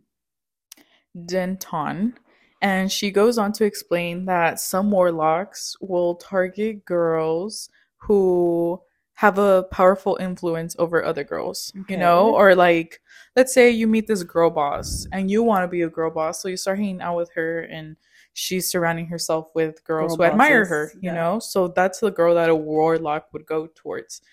Denton 1.26 2.14
and 2.62 2.92
she 2.92 3.12
goes 3.12 3.38
on 3.38 3.52
to 3.54 3.66
explain 3.66 4.26
that 4.26 4.60
some 4.60 4.92
warlocks 4.92 5.76
will 5.82 6.16
target 6.16 6.86
girls 6.86 7.70
who 7.98 8.80
have 9.22 9.38
a 9.38 9.62
powerful 9.70 10.18
influence 10.20 10.76
over 10.80 11.06
other 11.06 11.24
girls, 11.24 11.72
you 11.88 11.96
know, 11.96 12.34
or 12.34 12.56
like 12.56 13.00
let's 13.36 13.54
say 13.54 13.70
you 13.70 13.86
meet 13.86 14.08
this 14.08 14.24
girl 14.24 14.50
boss 14.50 15.06
and 15.12 15.30
you 15.30 15.44
want 15.44 15.64
to 15.64 15.68
be 15.68 15.84
a 15.84 15.90
girl 15.90 16.10
boss, 16.10 16.42
so 16.42 16.48
you 16.48 16.58
start 16.58 16.80
hanging 16.80 17.04
out 17.04 17.16
with 17.16 17.32
her 17.36 17.60
and 17.60 17.98
she's 18.34 18.68
surrounding 18.68 19.06
herself 19.06 19.52
with 19.54 19.84
girls 19.84 20.18
Girl 20.18 20.26
who 20.26 20.32
admire 20.32 20.66
her, 20.66 20.92
you 20.96 21.12
yeah. 21.12 21.14
know? 21.14 21.38
So 21.38 21.68
that's 21.68 22.00
the 22.00 22.10
girl 22.10 22.34
that 22.34 22.50
a 22.50 22.56
warlock 22.56 23.28
would 23.32 23.46
go 23.46 23.70
towards. 23.76 24.24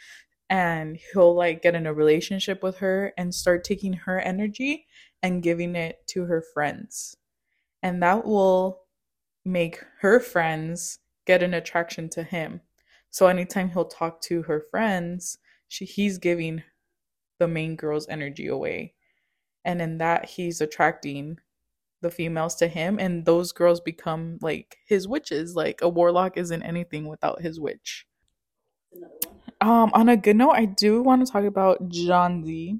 And 0.49 0.99
he'll 1.12 1.34
like 1.34 1.61
get 1.61 1.74
in 1.74 1.86
a 1.86 1.93
relationship 1.93 2.62
with 2.62 2.78
her 2.78 3.12
and 3.18 3.34
start 3.34 3.64
taking 3.64 3.93
her 3.93 4.18
energy 4.18 4.86
and 5.22 5.43
giving 5.43 5.76
it 5.76 5.99
to 6.12 6.24
her 6.24 6.43
friends. 6.55 7.14
And 7.82 8.03
that 8.03 8.24
will 8.24 8.84
make 9.45 9.84
her 10.01 10.18
friends 10.18 11.01
get 11.26 11.43
an 11.43 11.53
attraction 11.53 12.09
to 12.09 12.22
him. 12.22 12.62
So 13.18 13.26
anytime 13.26 13.68
he'll 13.68 13.84
talk 13.84 14.20
to 14.26 14.42
her 14.42 14.60
friends, 14.70 15.38
she 15.66 15.84
he's 15.84 16.18
giving 16.18 16.62
the 17.40 17.48
main 17.48 17.74
girl's 17.74 18.08
energy 18.08 18.46
away. 18.46 18.94
And 19.64 19.82
in 19.82 19.98
that 19.98 20.26
he's 20.26 20.60
attracting 20.60 21.40
the 22.00 22.12
females 22.12 22.54
to 22.54 22.68
him 22.68 23.00
and 23.00 23.24
those 23.24 23.50
girls 23.50 23.80
become 23.80 24.38
like 24.40 24.76
his 24.86 25.08
witches. 25.08 25.56
Like 25.56 25.82
a 25.82 25.88
warlock 25.88 26.36
isn't 26.36 26.62
anything 26.62 27.08
without 27.08 27.40
his 27.40 27.58
witch. 27.58 28.06
Um 29.60 29.90
on 29.94 30.08
a 30.08 30.16
good 30.16 30.36
note, 30.36 30.52
I 30.52 30.66
do 30.66 31.02
want 31.02 31.26
to 31.26 31.32
talk 31.32 31.42
about 31.42 31.88
John 31.88 32.44
Dee. 32.44 32.78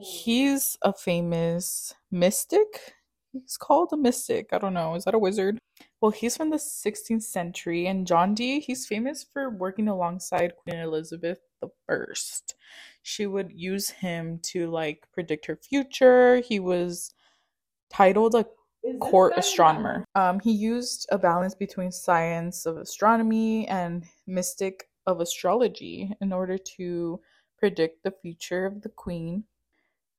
He's 0.00 0.78
a 0.80 0.94
famous 0.94 1.92
mystic. 2.10 2.94
He's 3.32 3.58
called 3.58 3.90
a 3.92 3.98
mystic. 3.98 4.48
I 4.52 4.56
don't 4.56 4.72
know. 4.72 4.94
Is 4.94 5.04
that 5.04 5.12
a 5.12 5.18
wizard? 5.18 5.58
Well, 6.00 6.10
he's 6.10 6.36
from 6.36 6.50
the 6.50 6.56
16th 6.56 7.22
century, 7.22 7.86
and 7.86 8.06
John 8.06 8.34
Dee, 8.34 8.60
he's 8.60 8.86
famous 8.86 9.24
for 9.24 9.48
working 9.48 9.88
alongside 9.88 10.56
Queen 10.56 10.76
Elizabeth 10.76 11.38
the 11.60 11.68
First. 11.86 12.54
She 13.02 13.26
would 13.26 13.50
use 13.52 13.88
him 13.90 14.40
to 14.44 14.70
like 14.70 15.06
predict 15.12 15.46
her 15.46 15.56
future. 15.56 16.40
He 16.40 16.60
was 16.60 17.14
titled 17.90 18.34
a 18.34 18.46
court 19.00 19.34
astronomer. 19.36 20.04
Um, 20.14 20.40
he 20.40 20.52
used 20.52 21.06
a 21.10 21.18
balance 21.18 21.54
between 21.54 21.90
science 21.90 22.66
of 22.66 22.76
astronomy 22.76 23.66
and 23.68 24.04
mystic 24.26 24.88
of 25.06 25.20
astrology 25.20 26.12
in 26.20 26.32
order 26.32 26.58
to 26.58 27.20
predict 27.58 28.02
the 28.02 28.12
future 28.22 28.66
of 28.66 28.82
the 28.82 28.88
queen. 28.90 29.44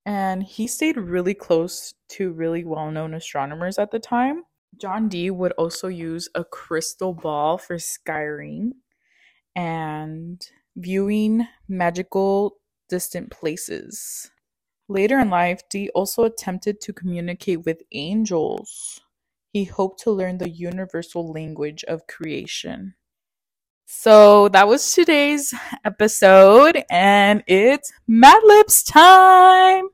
And 0.05 0.41
he 0.41 0.67
stayed 0.67 0.97
really 0.97 1.33
close 1.33 1.93
to 2.09 2.31
really 2.31 2.63
well 2.63 2.89
known 2.89 3.13
astronomers 3.13 3.77
at 3.77 3.91
the 3.91 3.99
time. 3.99 4.43
John 4.79 5.09
Dee 5.09 5.31
would 5.31 5.53
also 5.53 5.87
use 5.87 6.29
a 6.35 6.43
crystal 6.43 7.13
ball 7.13 7.57
for 7.57 7.77
scrying 7.77 8.71
and 9.55 10.45
viewing 10.75 11.47
magical 11.67 12.57
distant 12.89 13.31
places. 13.31 14.29
Later 14.87 15.19
in 15.19 15.29
life, 15.29 15.67
Dee 15.69 15.89
also 15.89 16.23
attempted 16.23 16.79
to 16.81 16.93
communicate 16.93 17.65
with 17.65 17.81
angels. 17.91 19.01
He 19.51 19.65
hoped 19.65 20.01
to 20.03 20.11
learn 20.11 20.37
the 20.37 20.49
universal 20.49 21.31
language 21.31 21.83
of 21.85 22.07
creation. 22.07 22.93
So 23.85 24.49
that 24.49 24.67
was 24.67 24.93
today's 24.93 25.53
episode, 25.85 26.83
and 26.89 27.43
it's 27.47 27.91
Mad 28.07 28.41
Libs 28.45 28.83
time. 28.83 29.89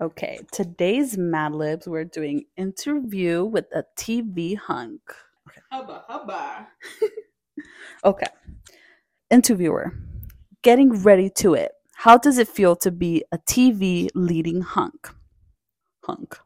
Okay, 0.00 0.38
today's 0.52 1.18
Mad 1.18 1.54
Libs, 1.54 1.88
we're 1.88 2.04
doing 2.04 2.44
interview 2.56 3.44
with 3.44 3.64
a 3.74 3.82
TV 3.98 4.56
hunk. 4.56 5.00
Hubba 5.72 6.04
hubba. 6.06 6.68
Okay, 8.04 8.28
interviewer, 9.28 9.92
getting 10.62 11.02
ready 11.02 11.28
to 11.30 11.54
it. 11.54 11.72
How 11.96 12.16
does 12.16 12.38
it 12.38 12.46
feel 12.46 12.76
to 12.76 12.92
be 12.92 13.24
a 13.32 13.38
TV 13.38 14.08
leading 14.14 14.60
hunk? 14.60 15.10
Hunk. 16.04 16.38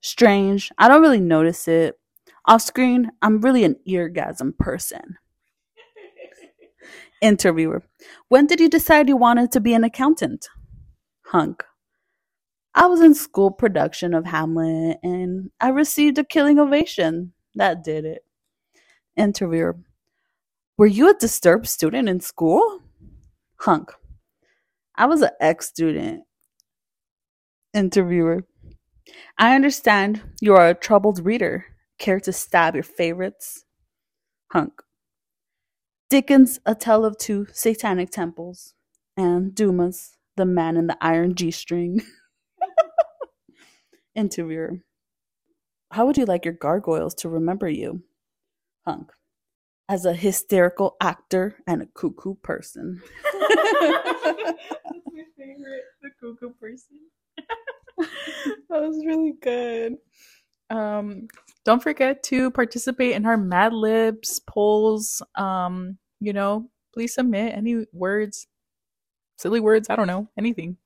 Strange. 0.00 0.72
I 0.78 0.88
don't 0.88 1.02
really 1.02 1.20
notice 1.20 1.68
it. 1.68 1.96
Off 2.46 2.62
screen, 2.62 3.10
I'm 3.20 3.42
really 3.42 3.64
an 3.64 3.76
eargasm 3.86 4.56
person. 4.56 5.18
Interviewer. 7.20 7.82
When 8.28 8.46
did 8.46 8.58
you 8.58 8.70
decide 8.70 9.10
you 9.10 9.18
wanted 9.18 9.52
to 9.52 9.60
be 9.60 9.74
an 9.74 9.84
accountant? 9.84 10.48
Hunk. 11.26 11.62
I 12.74 12.86
was 12.86 13.00
in 13.00 13.14
school 13.14 13.50
production 13.50 14.14
of 14.14 14.26
Hamlet 14.26 14.98
and 15.02 15.50
I 15.60 15.70
received 15.70 16.18
a 16.18 16.24
killing 16.24 16.58
ovation. 16.58 17.32
That 17.56 17.82
did 17.82 18.04
it. 18.04 18.24
Interviewer. 19.16 19.76
Were 20.78 20.86
you 20.86 21.10
a 21.10 21.14
disturbed 21.14 21.68
student 21.68 22.08
in 22.08 22.20
school? 22.20 22.80
Hunk. 23.60 23.92
I 24.96 25.06
was 25.06 25.20
an 25.22 25.30
ex 25.40 25.66
student. 25.66 26.22
Interviewer. 27.74 28.44
I 29.36 29.54
understand 29.54 30.22
you 30.40 30.54
are 30.54 30.68
a 30.68 30.74
troubled 30.74 31.24
reader. 31.24 31.66
Care 31.98 32.20
to 32.20 32.32
stab 32.32 32.74
your 32.74 32.84
favorites? 32.84 33.64
Hunk. 34.52 34.72
Dickens, 36.08 36.60
A 36.64 36.74
Tale 36.74 37.04
of 37.04 37.18
Two 37.18 37.46
Satanic 37.52 38.10
Temples, 38.10 38.74
and 39.16 39.54
Dumas, 39.54 40.16
The 40.36 40.46
Man 40.46 40.76
in 40.76 40.86
the 40.86 40.96
Iron 41.00 41.34
G 41.34 41.50
String. 41.50 42.00
Interviewer. 44.20 44.80
How 45.90 46.06
would 46.06 46.18
you 46.18 46.26
like 46.26 46.44
your 46.44 46.54
gargoyles 46.54 47.14
to 47.16 47.28
remember 47.28 47.68
you? 47.68 48.02
Hunk. 48.86 49.10
As 49.88 50.04
a 50.04 50.12
hysterical 50.12 50.96
actor 51.00 51.56
and 51.66 51.82
a 51.82 51.86
cuckoo 51.86 52.34
person. 52.34 53.00
That's 53.32 55.08
my 55.12 55.24
favorite, 55.36 55.84
the 56.02 56.10
cuckoo 56.20 56.50
person. 56.60 56.98
that 58.68 58.80
was 58.80 59.02
really 59.04 59.32
good. 59.40 59.96
Um, 60.68 61.26
don't 61.64 61.82
forget 61.82 62.22
to 62.24 62.50
participate 62.50 63.12
in 63.12 63.26
our 63.26 63.38
Mad 63.38 63.72
Libs 63.72 64.38
polls. 64.46 65.22
Um, 65.34 65.98
you 66.20 66.32
know, 66.32 66.70
please 66.94 67.14
submit 67.14 67.56
any 67.56 67.86
words, 67.92 68.46
silly 69.38 69.60
words, 69.60 69.88
I 69.90 69.96
don't 69.96 70.06
know, 70.06 70.28
anything. 70.38 70.76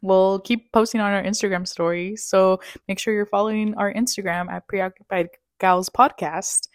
We'll 0.00 0.40
keep 0.40 0.72
posting 0.72 1.00
on 1.00 1.12
our 1.12 1.22
Instagram 1.22 1.66
story. 1.66 2.16
So 2.16 2.60
make 2.86 2.98
sure 2.98 3.14
you're 3.14 3.26
following 3.26 3.74
our 3.74 3.92
Instagram 3.92 4.50
at 4.50 4.66
Preoccupied 4.68 5.28
Gals 5.60 5.88
Podcast. 5.90 6.68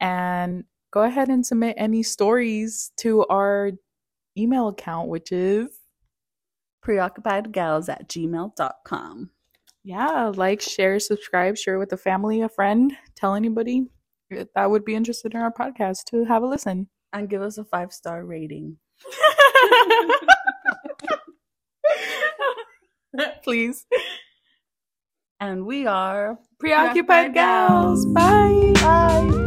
And 0.00 0.64
go 0.92 1.02
ahead 1.02 1.28
and 1.28 1.44
submit 1.44 1.74
any 1.78 2.02
stories 2.02 2.92
to 2.98 3.24
our 3.26 3.72
email 4.36 4.68
account, 4.68 5.08
which 5.08 5.32
is 5.32 5.68
Preoccupiedgals 6.84 7.88
at 7.88 8.08
gmail.com. 8.08 9.30
yeah, 9.84 10.32
like, 10.34 10.60
share, 10.60 10.98
subscribe, 11.00 11.56
share 11.56 11.78
with 11.78 11.92
a 11.92 11.96
family, 11.96 12.42
a 12.42 12.48
friend, 12.48 12.96
tell 13.16 13.34
anybody 13.34 13.88
that 14.54 14.70
would 14.70 14.84
be 14.84 14.94
interested 14.94 15.34
in 15.34 15.40
our 15.40 15.52
podcast 15.52 16.04
to 16.04 16.24
have 16.24 16.42
a 16.42 16.46
listen. 16.46 16.88
And 17.12 17.28
give 17.28 17.40
us 17.40 17.56
a 17.56 17.64
five 17.64 17.92
star 17.92 18.24
rating. 18.24 18.76
Please. 23.42 23.86
And 25.40 25.66
we 25.66 25.86
are 25.86 26.38
Preoccupied 26.58 27.34
gals. 27.34 28.04
Bye. 28.06 28.72
Bye. 28.74 29.44